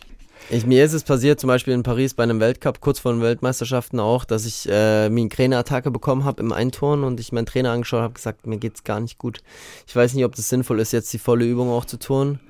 [0.50, 3.22] ich, mir ist es passiert, zum Beispiel in Paris bei einem Weltcup, kurz vor den
[3.22, 8.02] Weltmeisterschaften auch, dass ich äh, Migräneattacke bekommen habe im Einturnen und ich meinen Trainer angeschaut
[8.02, 9.38] habe, gesagt, mir geht's gar nicht gut.
[9.86, 12.40] Ich weiß nicht, ob das sinnvoll ist, jetzt die volle Übung auch zu turnen.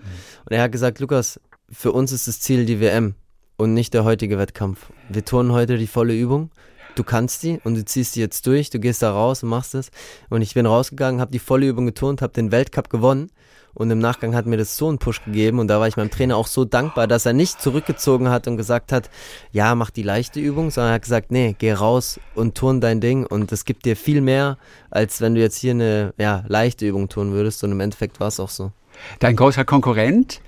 [0.44, 1.38] Und er hat gesagt, Lukas,
[1.70, 3.14] für uns ist das Ziel die WM
[3.56, 4.86] und nicht der heutige Wettkampf.
[5.08, 6.50] Wir turnen heute die volle Übung.
[6.94, 9.74] Du kannst die und du ziehst die jetzt durch, du gehst da raus und machst
[9.74, 9.90] es.
[10.30, 13.30] Und ich bin rausgegangen, habe die volle Übung geturnt, habe den Weltcup gewonnen.
[13.74, 16.10] Und im Nachgang hat mir das so einen Push gegeben und da war ich meinem
[16.10, 19.10] Trainer auch so dankbar, dass er nicht zurückgezogen hat und gesagt hat,
[19.50, 23.00] ja, mach die leichte Übung, sondern er hat gesagt, nee, geh raus und turn dein
[23.00, 24.58] Ding und das gibt dir viel mehr,
[24.90, 28.28] als wenn du jetzt hier eine ja, leichte Übung tun würdest und im Endeffekt war
[28.28, 28.70] es auch so.
[29.18, 30.40] Dein großer Konkurrent,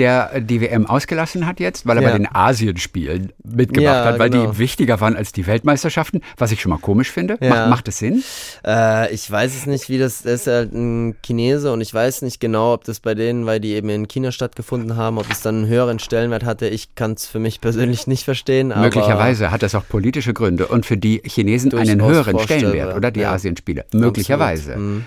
[0.00, 2.10] der die WM ausgelassen hat jetzt, weil er Ja.
[2.10, 4.50] bei den Asienspielen mitgemacht Ja, hat, weil genau.
[4.52, 7.36] die wichtiger waren als die Weltmeisterschaften, was ich schon mal komisch finde.
[7.40, 7.50] Ja.
[7.50, 8.22] Macht, macht es Sinn?
[8.66, 12.22] Äh, ich weiß es nicht, wie das, das ist halt ein Chinese und ich weiß
[12.22, 15.42] nicht genau, ob das bei denen, weil die eben in China stattgefunden haben, ob es
[15.42, 16.66] dann einen höheren Stellenwert hatte.
[16.68, 18.72] Ich kann es für mich persönlich nicht verstehen.
[18.76, 23.10] Möglicherweise hat das auch politische Gründe und für die Chinesen einen höheren Stellenwert, oder?
[23.10, 23.24] Die.
[23.26, 23.84] Asienspiele.
[23.92, 24.76] Möglicherweise.
[24.76, 25.04] Mhm.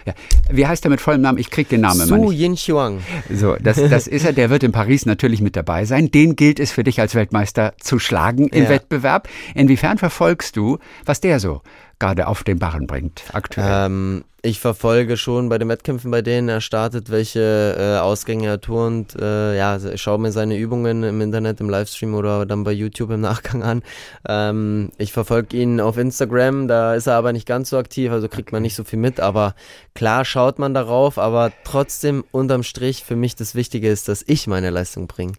[0.52, 1.40] Wie heißt er mit vollem Namen?
[1.40, 2.40] Ich krieg den Namen immer Su nicht.
[2.40, 3.00] Yin Chuang.
[3.34, 6.12] So, das, das ist er, der wird in Paris natürlich mit dabei sein.
[6.12, 8.70] Den gilt es für dich als Weltmeister zu schlagen im Ja.
[8.70, 9.30] Wettbewerb.
[9.56, 11.62] Inwiefern verfolgst du, was der so
[12.00, 13.86] gerade auf den Barren bringt aktuell?
[13.86, 18.60] Ähm, ich verfolge schon bei den Wettkämpfen, bei denen er startet, welche äh, Ausgänge er
[18.60, 19.16] turnt.
[19.16, 23.12] Äh, ja, ich schaue mir seine Übungen im Internet, im Livestream oder dann bei YouTube
[23.12, 23.84] im Nachgang an.
[24.28, 28.28] Ähm, ich verfolge ihn auf Instagram, da ist er aber nicht ganz so aktiv, also
[28.28, 29.22] kriegt man nicht so viel mit.
[29.22, 29.56] Aber
[29.96, 34.48] klar schaut man darauf, aber trotzdem unterm Strich für mich das Wichtige ist, dass ich
[34.48, 35.34] meine Leistung bringe.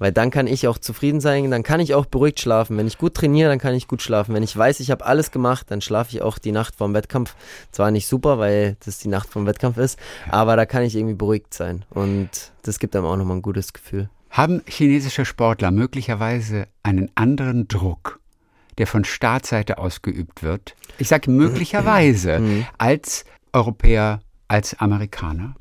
[0.00, 2.76] Weil dann kann ich auch zufrieden sein, dann kann ich auch beruhigt schlafen.
[2.76, 4.34] Wenn ich gut trainiere, dann kann ich gut schlafen.
[4.34, 7.34] Wenn ich weiß, ich habe alles gemacht, dann schlafe ich auch die Nacht vorm Wettkampf.
[7.72, 11.14] Zwar nicht super, weil das die Nacht vom Wettkampf ist, aber da kann ich irgendwie
[11.14, 11.84] beruhigt sein.
[11.90, 12.30] Und
[12.62, 14.08] das gibt einem auch nochmal ein gutes Gefühl.
[14.30, 18.20] Haben chinesische Sportler möglicherweise einen anderen Druck,
[18.76, 20.76] der von Staatsseite ausgeübt wird?
[20.98, 22.40] Ich sage möglicherweise
[22.78, 25.54] als Europäer, als Amerikaner.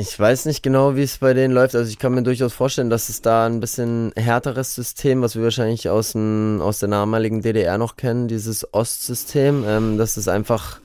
[0.00, 1.74] Ich weiß nicht genau, wie es bei denen läuft.
[1.74, 5.42] Also ich kann mir durchaus vorstellen, dass es da ein bisschen härteres System, was wir
[5.42, 10.80] wahrscheinlich aus, dem, aus der damaligen DDR noch kennen, dieses Ostsystem, ähm, dass es einfach,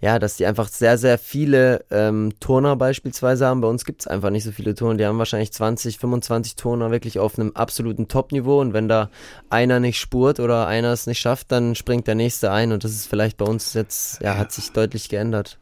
[0.00, 3.60] ja, dass die einfach sehr, sehr viele ähm, Turner beispielsweise haben.
[3.60, 4.98] Bei uns gibt es einfach nicht so viele Turner.
[4.98, 9.10] Die haben wahrscheinlich 20, 25 Turner wirklich auf einem absoluten Top-Niveau und wenn da
[9.48, 12.92] einer nicht spurt oder einer es nicht schafft, dann springt der nächste ein und das
[12.92, 15.58] ist vielleicht bei uns jetzt, ja, hat sich deutlich geändert.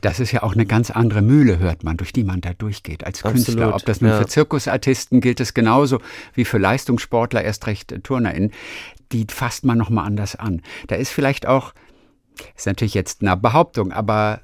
[0.00, 3.04] Das ist ja auch eine ganz andere Mühle, hört man, durch die man da durchgeht
[3.04, 3.54] als Künstler.
[3.66, 4.18] Absolut, Ob das nun ja.
[4.18, 6.00] für Zirkusartisten gilt es genauso
[6.34, 8.52] wie für Leistungssportler, erst recht TurnerInnen.
[9.12, 10.62] Die fasst man nochmal anders an.
[10.86, 11.74] Da ist vielleicht auch,
[12.56, 14.40] ist natürlich jetzt eine Behauptung, aber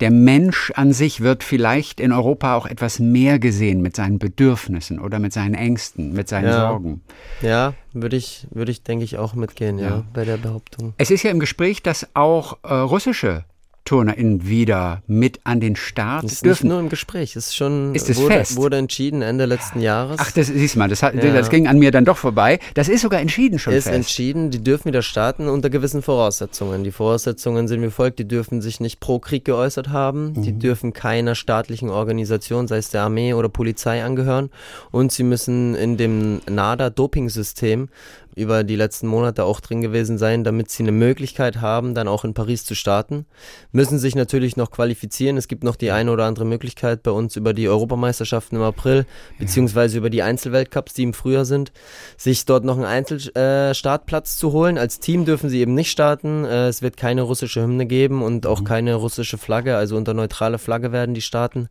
[0.00, 4.98] der Mensch an sich wird vielleicht in Europa auch etwas mehr gesehen mit seinen Bedürfnissen
[4.98, 6.68] oder mit seinen Ängsten, mit seinen Ja.
[6.70, 7.02] Sorgen.
[7.42, 10.04] Ja, würde ich, würde ich, denke ich, auch mitgehen, ja, Ja.
[10.12, 10.94] bei der Behauptung.
[10.96, 13.44] Es ist ja im Gespräch, dass auch äh, russische
[13.84, 16.68] TurnerInnen wieder mit an den Start Das ist nicht dürfen.
[16.68, 18.56] nur im Gespräch, es ist schon Ist es wurde, fest?
[18.56, 20.18] wurde entschieden Ende letzten Jahres.
[20.20, 21.32] Ach, das siehst mal, das, hat, Ja.
[21.32, 22.58] das ging an mir dann doch vorbei.
[22.74, 23.96] Das ist sogar entschieden schon ist fest.
[23.96, 26.84] entschieden, die dürfen wieder starten unter gewissen Voraussetzungen.
[26.84, 30.58] Die Voraussetzungen sind wie folgt, die dürfen sich nicht pro Krieg geäußert haben, die Mhm.
[30.60, 34.50] dürfen keiner staatlichen Organisation, sei es der Armee oder Polizei angehören
[34.90, 37.88] und sie müssen in dem NADA-Doping-System
[38.34, 42.24] über die letzten Monate auch drin gewesen sein, damit sie eine Möglichkeit haben, dann auch
[42.24, 43.26] in Paris zu starten.
[43.72, 45.36] Müssen sich natürlich noch qualifizieren.
[45.36, 49.06] Es gibt noch die eine oder andere Möglichkeit bei uns über die Europameisterschaften im April,
[49.38, 51.72] beziehungsweise über die Einzelweltcups, die im Frühjahr sind,
[52.16, 54.78] sich dort noch einen Einzelstartplatz äh, zu holen.
[54.78, 56.44] Als Team dürfen sie eben nicht starten.
[56.44, 60.58] Äh, es wird keine russische Hymne geben und auch keine russische Flagge, also unter neutrale
[60.58, 61.68] Flagge werden die starten.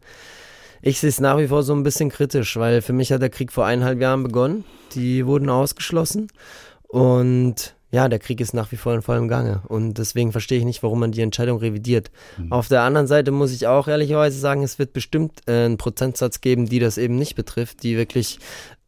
[0.82, 3.30] Ich sehe es nach wie vor so ein bisschen kritisch, weil für mich hat der
[3.30, 4.64] Krieg vor eineinhalb Jahren begonnen.
[4.94, 6.28] Die wurden ausgeschlossen
[6.88, 10.66] und ja, der Krieg ist nach wie vor in vollem Gange und deswegen verstehe ich
[10.66, 12.12] nicht, warum man die Entscheidung revidiert.
[12.52, 16.42] Auf der anderen Seite muss ich auch ehrlicherweise sagen, es wird bestimmt äh, einen Prozentsatz
[16.42, 18.40] geben, die das eben nicht betrifft, die wirklich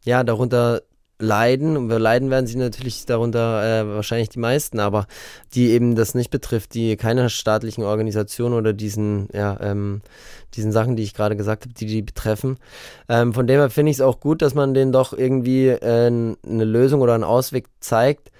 [0.04, 0.82] ja darunter
[1.22, 1.78] leiden.
[1.78, 5.08] Und wir leiden werden sie natürlich darunter äh, wahrscheinlich die meisten, aber
[5.54, 10.02] die eben das nicht betrifft, die keine staatlichen Organisationen oder diesen, ja, ähm,
[10.56, 12.58] diesen Sachen, die ich gerade gesagt habe, die die betreffen.
[13.08, 16.08] Ähm, von dem her finde ich es auch gut, dass man denen doch irgendwie äh,
[16.08, 18.32] eine Lösung oder einen Ausweg zeigt.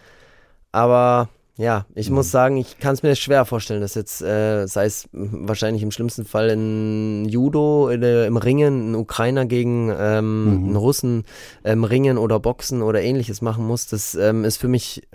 [0.72, 1.30] Aber
[1.62, 5.08] ja, ich muss sagen, ich kann es mir schwer vorstellen, dass jetzt, äh, sei es
[5.12, 10.76] wahrscheinlich im schlimmsten Fall in Judo, in, äh, im Ringen, ein Ukrainer gegen ähm, einen
[10.76, 11.24] Russen
[11.64, 15.08] ähm, Ringen oder Boxen oder ähnliches machen muss, das ähm, ist für mich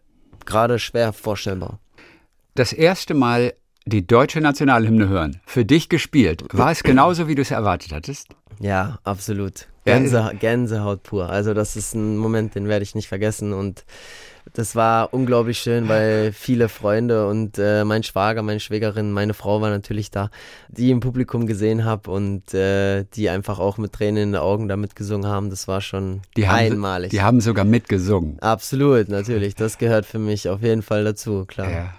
[0.45, 1.81] gerade schwer vorstellbar.
[2.55, 7.43] Das erste Mal die deutsche Nationalhymne hören, für dich gespielt, war es genauso, wie du
[7.43, 8.29] es erwartet hattest?
[8.61, 9.67] Ja, absolut.
[9.85, 11.29] Ja, Gänse, Gänsehaut pur.
[11.29, 13.85] Also das ist ein Moment, den werde ich nicht vergessen und
[14.53, 19.61] das war unglaublich schön, weil viele Freunde und äh, mein Schwager, meine Schwägerin, meine Frau
[19.61, 20.31] war natürlich da,
[20.69, 24.69] die im Publikum gesehen habe und äh, die einfach auch mit Tränen in den Augen
[24.69, 25.51] da mitgesungen haben.
[25.51, 27.11] Das war schon Die haben, einmalig.
[27.11, 28.39] Die haben sogar mitgesungen.
[28.41, 29.55] Absolut, natürlich.
[29.55, 31.71] Das gehört für mich auf jeden Fall dazu, klar.
[31.71, 31.95] Ja.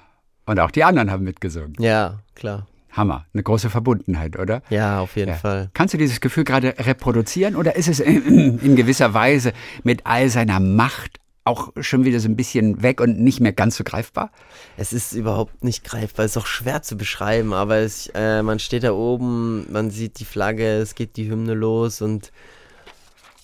[0.45, 1.73] Und auch die anderen haben mitgesungen.
[1.79, 2.67] Ja, klar.
[2.91, 3.25] Hammer.
[3.33, 4.63] Eine große Verbundenheit, oder?
[4.69, 5.35] Ja, auf jeden Ja.
[5.35, 5.69] Fall.
[5.73, 10.29] Kannst du dieses Gefühl gerade reproduzieren oder ist es in, in gewisser Weise mit all
[10.29, 14.31] seiner Macht auch schon wieder so ein bisschen weg und nicht mehr ganz so greifbar?
[14.75, 18.59] Es ist überhaupt nicht greifbar, es ist auch schwer zu beschreiben, aber es, äh, man
[18.59, 22.31] steht da oben, man sieht die Flagge, es geht die Hymne los und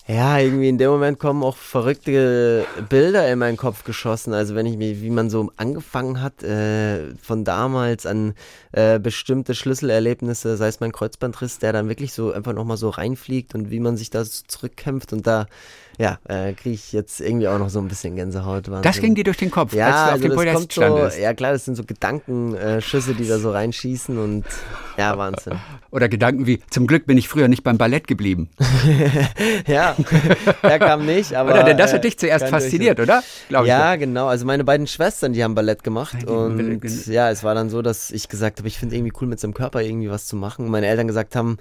[0.06, 4.34] Ja, irgendwie in dem Moment kommen auch verrückte Bilder in meinen Kopf geschossen.
[4.34, 8.34] Also wenn ich mir, wie man so angefangen hat, äh, von damals an
[8.74, 13.56] äh, bestimmte Schlüsselerlebnisse, sei es mein Kreuzbandriss, der dann wirklich so einfach nochmal so reinfliegt
[13.56, 15.46] und wie man sich da so zurückkämpft und da
[15.98, 18.68] ja, äh, kriege ich jetzt irgendwie auch noch so ein bisschen Gänsehaut.
[18.70, 18.84] Wahnsinn.
[18.84, 21.18] Das ging dir durch den Kopf, ja, als du auf also dem Podest standest.
[21.18, 24.46] So, ja klar, das sind so Gedankenschüsse, die da so reinschießen und
[24.98, 25.54] ja, Wahnsinn.
[25.92, 28.50] Oder Gedanken wie, zum Glück bin ich früher nicht beim Ballett geblieben.
[29.68, 29.96] ja,
[30.64, 31.52] der kam nicht, aber...
[31.52, 33.24] Oder denn das hat äh, dich zuerst fasziniert, oder?
[33.50, 34.28] Glaub ja, genau.
[34.28, 37.08] Also meine beiden Schwestern, die haben Ballett gemacht die und Ballett.
[37.08, 39.54] ja, es war dann so, dass ich gesagt habe, ich finde irgendwie cool mit seinem
[39.54, 40.66] Körper irgendwie was zu machen.
[40.66, 41.58] Und meine Eltern gesagt haben,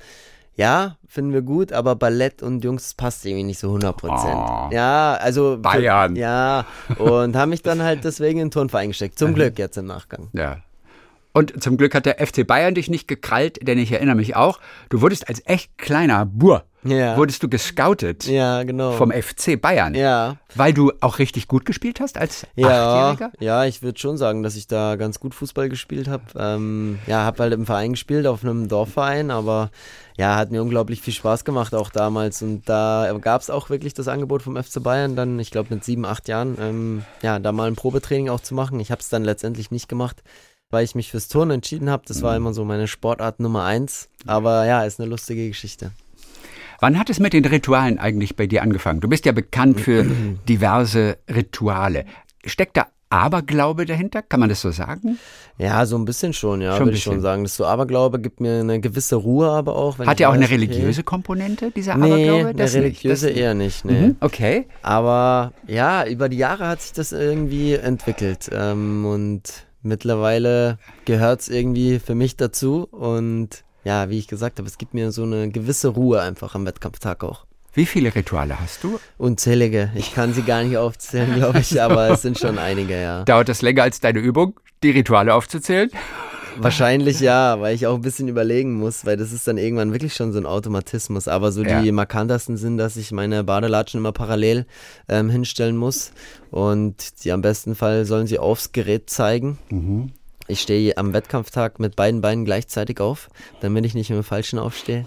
[0.57, 4.35] ja, finden wir gut, aber Ballett und Jungs passt irgendwie nicht so 100 Prozent.
[4.37, 5.59] Oh, ja, also.
[5.61, 6.17] Bayern.
[6.17, 6.67] Ja,
[6.99, 9.19] und haben mich dann halt deswegen in den Turnverein gesteckt.
[9.19, 10.29] Zum Glück jetzt im Nachgang.
[10.33, 10.59] Ja.
[11.33, 14.61] Und zum Glück hat der FC Bayern dich nicht gekrallt, denn ich erinnere mich auch,
[14.91, 17.17] du wurdest als echt kleiner Bur, ja.
[17.17, 18.27] wurdest du gescoutet.
[18.27, 18.93] Ja, genau.
[18.93, 19.95] Vom FC Bayern.
[19.95, 20.37] Ja.
[20.55, 23.33] Weil du auch richtig gut gespielt hast als ja, Achtjähriger?
[23.41, 26.25] Ja, ich würde schon sagen, dass ich da ganz gut Fußball gespielt habe.
[26.37, 29.71] Ähm, ja, habe halt im Verein gespielt, auf einem Dorfverein, aber
[30.19, 32.43] ja, hat mir unglaublich viel Spaß gemacht auch damals.
[32.43, 35.83] Und da gab es auch wirklich das Angebot vom FC Bayern, dann, ich glaube, mit
[35.83, 38.79] sieben, acht Jahren, ähm, ja, da mal ein Probetraining auch zu machen.
[38.81, 40.23] Ich habe es dann letztendlich nicht gemacht
[40.73, 42.03] weil ich mich fürs Turnen entschieden habe.
[42.07, 42.39] Das war mhm.
[42.39, 44.09] immer so meine Sportart Nummer eins.
[44.27, 45.93] Aber ja, ist eine lustige Geschichte.
[46.81, 49.01] Wann hat es mit den Ritualen eigentlich bei dir angefangen?
[49.01, 50.05] Du bist ja bekannt für
[50.49, 52.07] diverse Rituale.
[52.45, 54.23] Steckt da Aberglaube dahinter?
[54.23, 55.19] Kann man das so sagen?
[55.59, 57.43] Ja, so ein bisschen schon, ja, würde ich schon sagen.
[57.43, 59.99] Das so Aberglaube gibt mir eine gewisse Ruhe, aber auch.
[59.99, 61.03] Hat ja auch eine religiöse okay.
[61.03, 62.55] Komponente, dieser nee, Aberglaube?
[62.55, 64.01] Das eine religiöse nicht, eher nicht, nee.
[64.01, 64.67] Mhm, okay.
[64.81, 68.49] Aber ja, über die Jahre hat sich das irgendwie entwickelt.
[68.51, 74.69] Ähm, und mittlerweile gehört es irgendwie für mich dazu und ja, wie ich gesagt habe,
[74.69, 77.47] es gibt mir so eine gewisse Ruhe einfach am Wettkampftag auch.
[77.75, 79.01] Wie viele Rituale hast du?
[79.17, 79.91] Unzählige.
[79.95, 83.25] Ich kann sie gar nicht aufzählen, glaube ich, aber es sind schon einige, ja.
[83.25, 85.91] Dauert das länger als deine Übung, die Rituale aufzuzählen?
[86.59, 90.15] Wahrscheinlich ja, weil ich auch ein bisschen überlegen muss, weil das ist dann irgendwann wirklich
[90.15, 91.29] schon so ein Automatismus.
[91.29, 91.83] Aber so ja.
[91.83, 94.67] die markantesten sind, dass ich meine Badelatschen immer parallel
[95.09, 96.13] ähm, hinstellen muss.
[96.51, 99.59] Und die am besten Fall sollen sie aufs Gerät zeigen.
[99.71, 100.13] Mhm.
[100.49, 103.31] Ich stehe am Wettkampftag mit beiden Beinen gleichzeitig auf,
[103.61, 105.07] damit ich nicht im Falschen aufstehe.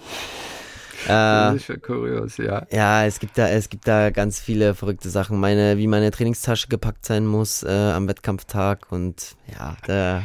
[1.08, 2.66] Das ist schon kurios, ja.
[2.70, 5.38] Ja, es gibt da, es gibt da ganz viele verrückte Sachen.
[5.40, 10.22] Meine, wie meine Trainingstasche gepackt sein muss äh, am Wettkampftag und ja, da,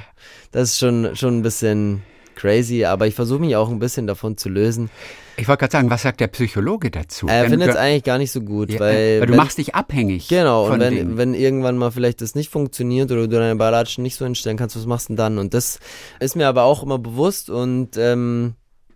[0.51, 2.03] das ist schon, schon ein bisschen
[2.35, 4.89] crazy, aber ich versuche mich auch ein bisschen davon zu lösen.
[5.37, 7.27] Ich wollte gerade sagen, was sagt der Psychologe dazu?
[7.27, 9.75] Er findet es eigentlich gar nicht so gut, ja, weil, weil du wenn, machst dich
[9.75, 10.27] abhängig.
[10.27, 14.15] Genau, und wenn, wenn irgendwann mal vielleicht das nicht funktioniert oder du deine Ballatschen nicht
[14.15, 15.37] so hinstellen kannst, was machst du denn dann?
[15.37, 15.79] Und das
[16.19, 18.55] ist mir aber auch immer bewusst und ähm,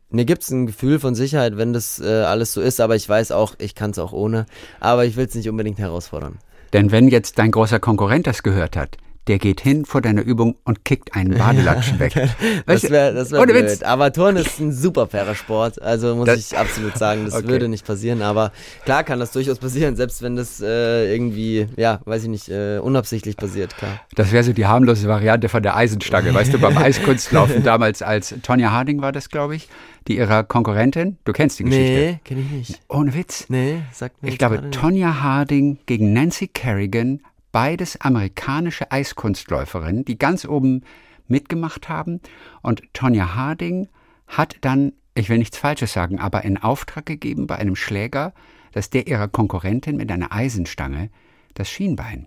[0.10, 3.08] mir gibt es ein Gefühl von Sicherheit, wenn das äh, alles so ist, aber ich
[3.08, 4.46] weiß auch, ich kann es auch ohne.
[4.80, 6.40] Aber ich will es nicht unbedingt herausfordern.
[6.74, 8.98] Denn wenn jetzt dein großer Konkurrent das gehört hat,
[9.28, 12.14] der geht hin vor deiner Übung und kickt einen Badelatschen weg.
[12.66, 13.56] das wäre das wär blöd.
[13.56, 13.82] Witz.
[13.82, 17.48] Aber Turnen ist ein super fairer Sport, also muss das, ich absolut sagen, das okay.
[17.48, 18.22] würde nicht passieren.
[18.22, 18.52] Aber
[18.84, 22.78] klar kann das durchaus passieren, selbst wenn das äh, irgendwie, ja, weiß ich nicht, äh,
[22.78, 24.00] unabsichtlich passiert, klar.
[24.16, 26.34] Das wäre so die harmlose Variante von der Eisenstange.
[26.34, 29.68] Weißt du, beim Eiskunstlaufen damals als Tonja Harding war das, glaube ich,
[30.08, 31.94] die ihrer Konkurrentin, du kennst die Geschichte.
[31.94, 32.82] Nee, kenne ich nicht.
[32.90, 33.46] Ohne Witz.
[33.50, 37.22] Nee, sagt mir Ich glaube, Tonja Harding gegen Nancy Kerrigan
[37.56, 40.82] beides amerikanische Eiskunstläuferinnen, die ganz oben
[41.30, 42.20] mitgemacht haben.
[42.62, 43.88] Und Tonja Harding
[44.28, 48.34] hat dann, ich will nichts Falsches sagen, aber in Auftrag gegeben bei einem Schläger,
[48.74, 51.10] dass der ihrer Konkurrentin mit einer Eisenstange
[51.54, 52.26] das Schienbein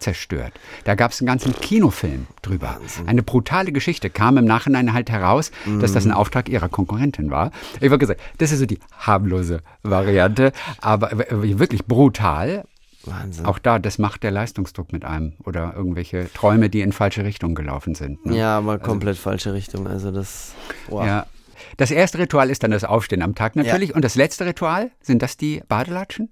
[0.00, 0.54] zerstört.
[0.82, 2.80] Da gab es einen ganzen Kinofilm drüber.
[3.06, 6.16] Eine brutale Geschichte kam im Nachhinein halt heraus, dass das ein mhm.
[6.16, 7.52] Auftrag ihrer Konkurrentin war.
[7.76, 10.50] Ich würde gesagt, das ist so die harmlose Variante,
[10.80, 12.64] aber wirklich brutal.
[13.04, 13.46] Wahnsinn.
[13.46, 17.54] Auch da, das macht der Leistungsdruck mit einem oder irgendwelche Träume, die in falsche Richtung
[17.54, 18.24] gelaufen sind.
[18.26, 18.36] Ne?
[18.36, 19.86] Ja, mal also komplett also, falsche Richtung.
[19.86, 20.54] Also das.
[20.88, 21.06] Wow.
[21.06, 21.26] Ja.
[21.76, 23.90] Das erste Ritual ist dann das Aufstehen am Tag natürlich.
[23.90, 23.96] Ja.
[23.96, 26.30] Und das letzte Ritual, sind das die Badelatschen?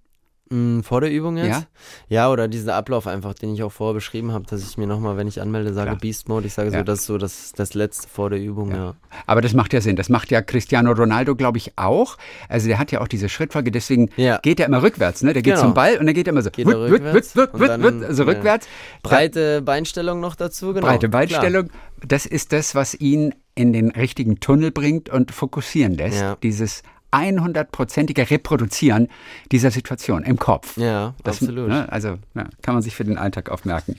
[0.48, 1.48] Mm, vor der Übung jetzt?
[1.48, 1.62] Ja.
[2.08, 5.16] ja, oder diesen Ablauf einfach, den ich auch vorher beschrieben habe, dass ich mir nochmal,
[5.16, 6.00] wenn ich anmelde, sage Klar.
[6.00, 6.46] Beast Mode.
[6.46, 6.78] Ich sage ja.
[6.78, 8.76] so, das ist so das, das letzte vor der Übung, ja.
[8.76, 8.94] ja.
[9.26, 9.96] Aber das macht ja Sinn.
[9.96, 12.16] Das macht ja Cristiano Ronaldo, glaube ich, auch.
[12.48, 14.10] Also der hat ja auch diese Schrittfolge, deswegen
[14.42, 15.22] geht er immer rückwärts.
[15.22, 15.32] Ne?
[15.32, 15.66] Der geht genau.
[15.66, 16.50] zum Ball und dann geht er immer so.
[16.50, 18.68] Geht er rückwärts, wird, wird, wird, also rückwärts.
[19.02, 20.86] Breite Beinstellung noch dazu, genau.
[20.86, 21.68] Breite Beinstellung.
[21.68, 21.80] Klar.
[22.06, 26.22] Das ist das, was ihn in den richtigen Tunnel bringt und fokussieren lässt.
[26.42, 26.82] Dieses
[27.16, 29.08] 100-prozentige Reproduzieren
[29.52, 30.76] dieser Situation im Kopf.
[30.76, 31.68] Ja, das, absolut.
[31.68, 33.96] Ne, also ja, kann man sich für den Alltag aufmerken.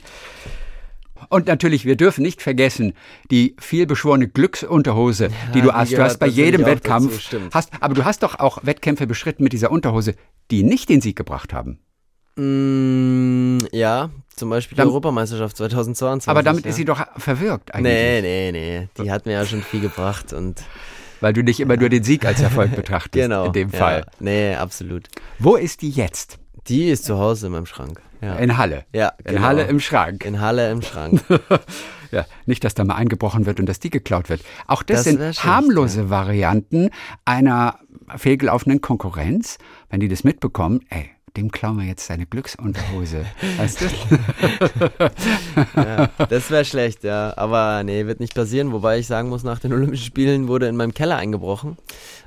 [1.29, 2.93] Und natürlich, wir dürfen nicht vergessen,
[3.31, 5.91] die vielbeschworene Glücksunterhose, ja, die du hast.
[5.91, 9.53] Du hast bei jedem Wettkampf, dazu, hast, aber du hast doch auch Wettkämpfe beschritten mit
[9.53, 10.15] dieser Unterhose,
[10.51, 11.79] die nicht den Sieg gebracht haben.
[12.35, 16.29] Mm, ja, zum Beispiel die Dann, Europameisterschaft 2022.
[16.29, 16.69] Aber damit ja.
[16.69, 17.93] ist sie doch verwirkt eigentlich.
[17.93, 18.89] Nee, nee, nee.
[19.03, 20.63] Die hat mir ja schon viel gebracht und.
[21.21, 23.23] Weil du nicht immer nur den Sieg als Erfolg betrachtest.
[23.23, 23.45] genau.
[23.45, 23.99] In dem Fall.
[24.05, 25.07] Ja, nee, absolut.
[25.39, 26.39] Wo ist die jetzt?
[26.67, 28.01] Die ist zu Hause in meinem Schrank.
[28.21, 28.35] Ja.
[28.35, 28.85] In Halle.
[28.93, 29.37] Ja, genau.
[29.37, 30.25] In Halle im Schrank.
[30.25, 31.23] In Halle im Schrank.
[32.11, 34.41] ja, nicht, dass da mal eingebrochen wird und dass die geklaut wird.
[34.65, 36.09] Auch das, das sind schlecht, harmlose ja.
[36.09, 36.89] Varianten
[37.25, 37.79] einer
[38.15, 39.57] fehlgelaufenen Konkurrenz.
[39.89, 43.25] Wenn die das mitbekommen, ey, dem klauen wir jetzt seine Glücksunterhose.
[43.57, 43.85] Weißt du?
[45.75, 47.33] ja, das wäre schlecht, ja.
[47.37, 48.71] Aber nee, wird nicht passieren.
[48.71, 51.77] Wobei ich sagen muss, nach den Olympischen Spielen wurde in meinem Keller eingebrochen.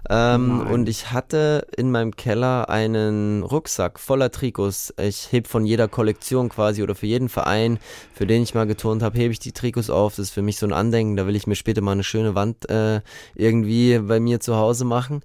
[0.09, 4.95] Ähm, und ich hatte in meinem Keller einen Rucksack voller Trikots.
[4.99, 7.79] Ich heb von jeder Kollektion quasi oder für jeden Verein,
[8.15, 10.17] für den ich mal geturnt habe, hebe ich die Trikots auf.
[10.17, 11.17] Das ist für mich so ein Andenken.
[11.17, 13.01] Da will ich mir später mal eine schöne Wand äh,
[13.35, 15.23] irgendwie bei mir zu Hause machen.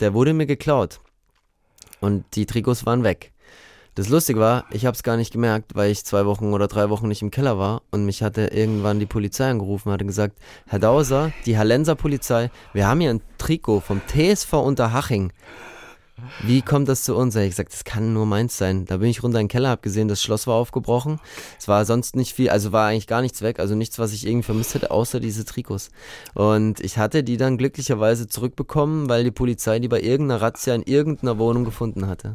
[0.00, 1.00] Der wurde mir geklaut.
[2.00, 3.32] Und die Trikots waren weg.
[3.98, 6.88] Das Lustige war, ich habe es gar nicht gemerkt, weil ich zwei Wochen oder drei
[6.88, 10.38] Wochen nicht im Keller war und mich hatte irgendwann die Polizei angerufen, hatte gesagt,
[10.68, 15.32] Herr Dauser, die Hallenser Polizei, wir haben hier ein Trikot vom TSV Unterhaching.
[16.42, 17.34] Wie kommt das zu uns?
[17.36, 18.84] Ich gesagt, das kann nur meins sein.
[18.84, 21.20] Da bin ich runter in den Keller, hab gesehen, das Schloss war aufgebrochen.
[21.58, 24.26] Es war sonst nicht viel, also war eigentlich gar nichts weg, also nichts, was ich
[24.26, 25.90] irgendwie vermisst hätte, außer diese Trikots.
[26.34, 30.82] Und ich hatte die dann glücklicherweise zurückbekommen, weil die Polizei die bei irgendeiner Razzia in
[30.82, 32.34] irgendeiner Wohnung gefunden hatte.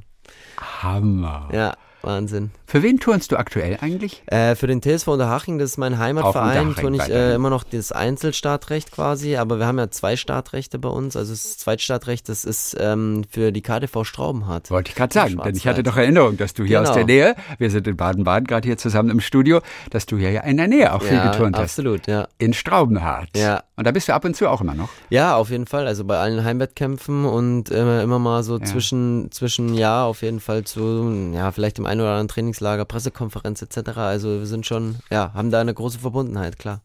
[0.58, 1.50] Hammer.
[1.52, 1.74] Ja,
[2.04, 2.52] Wahnsinn.
[2.66, 4.24] Für wen turnst du aktuell eigentlich?
[4.28, 7.92] Äh, für den TSV Unterhaching, das ist mein Heimatverein, turne ich äh, immer noch das
[7.92, 11.16] Einzelstartrecht quasi, aber wir haben ja zwei Startrechte bei uns.
[11.16, 14.72] Also das Zweitstartrecht, das ist ähm, für die KTV Straubenhardt.
[14.72, 16.90] Wollte ich gerade sagen, denn ich hatte doch Erinnerung, dass du hier genau.
[16.90, 20.32] aus der Nähe, wir sind in Baden-Baden gerade hier zusammen im Studio, dass du hier
[20.32, 21.64] ja in der Nähe auch viel ja, geturnt hast.
[21.64, 22.28] absolut, ja.
[22.38, 23.30] In Straubenhardt.
[23.38, 23.64] Ja.
[23.76, 24.90] Und da bist du ab und zu auch immer noch?
[25.10, 25.88] Ja, auf jeden Fall.
[25.88, 28.66] Also bei allen Heimwettkämpfen und äh, immer mal so ja.
[28.66, 33.62] zwischen, zwischen Jahr auf jeden Fall zu, ja, vielleicht im einen oder anderen Trainingslager, Pressekonferenz
[33.62, 33.98] etc.
[33.98, 36.82] Also wir sind schon, ja, haben da eine große Verbundenheit, klar.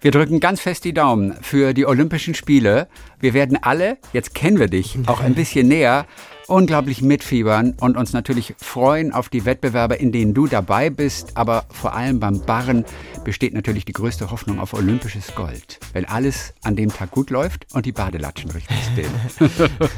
[0.00, 2.88] Wir drücken ganz fest die Daumen für die Olympischen Spiele.
[3.18, 6.06] Wir werden alle, jetzt kennen wir dich, auch ein bisschen näher
[6.48, 11.36] unglaublich mitfiebern und uns natürlich freuen auf die Wettbewerbe, in denen du dabei bist.
[11.36, 12.84] Aber vor allem beim Barren
[13.24, 15.80] besteht natürlich die größte Hoffnung auf olympisches Gold.
[15.92, 19.10] Wenn alles an dem Tag gut läuft und die Badelatschen richtig stehen.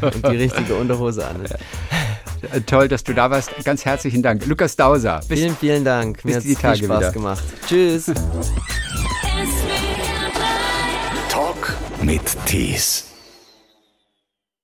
[0.01, 1.45] und die richtige Unterhose an.
[1.45, 1.49] Äh,
[2.67, 3.51] toll, dass du da warst.
[3.65, 4.47] Ganz herzlichen Dank.
[4.47, 5.21] Lukas Dauser.
[5.29, 6.25] Bis, vielen, vielen Dank.
[6.25, 7.13] Mir hat es Spaß wieder.
[7.13, 7.43] gemacht.
[7.67, 8.07] Tschüss.
[11.29, 13.08] Talk mit Tees.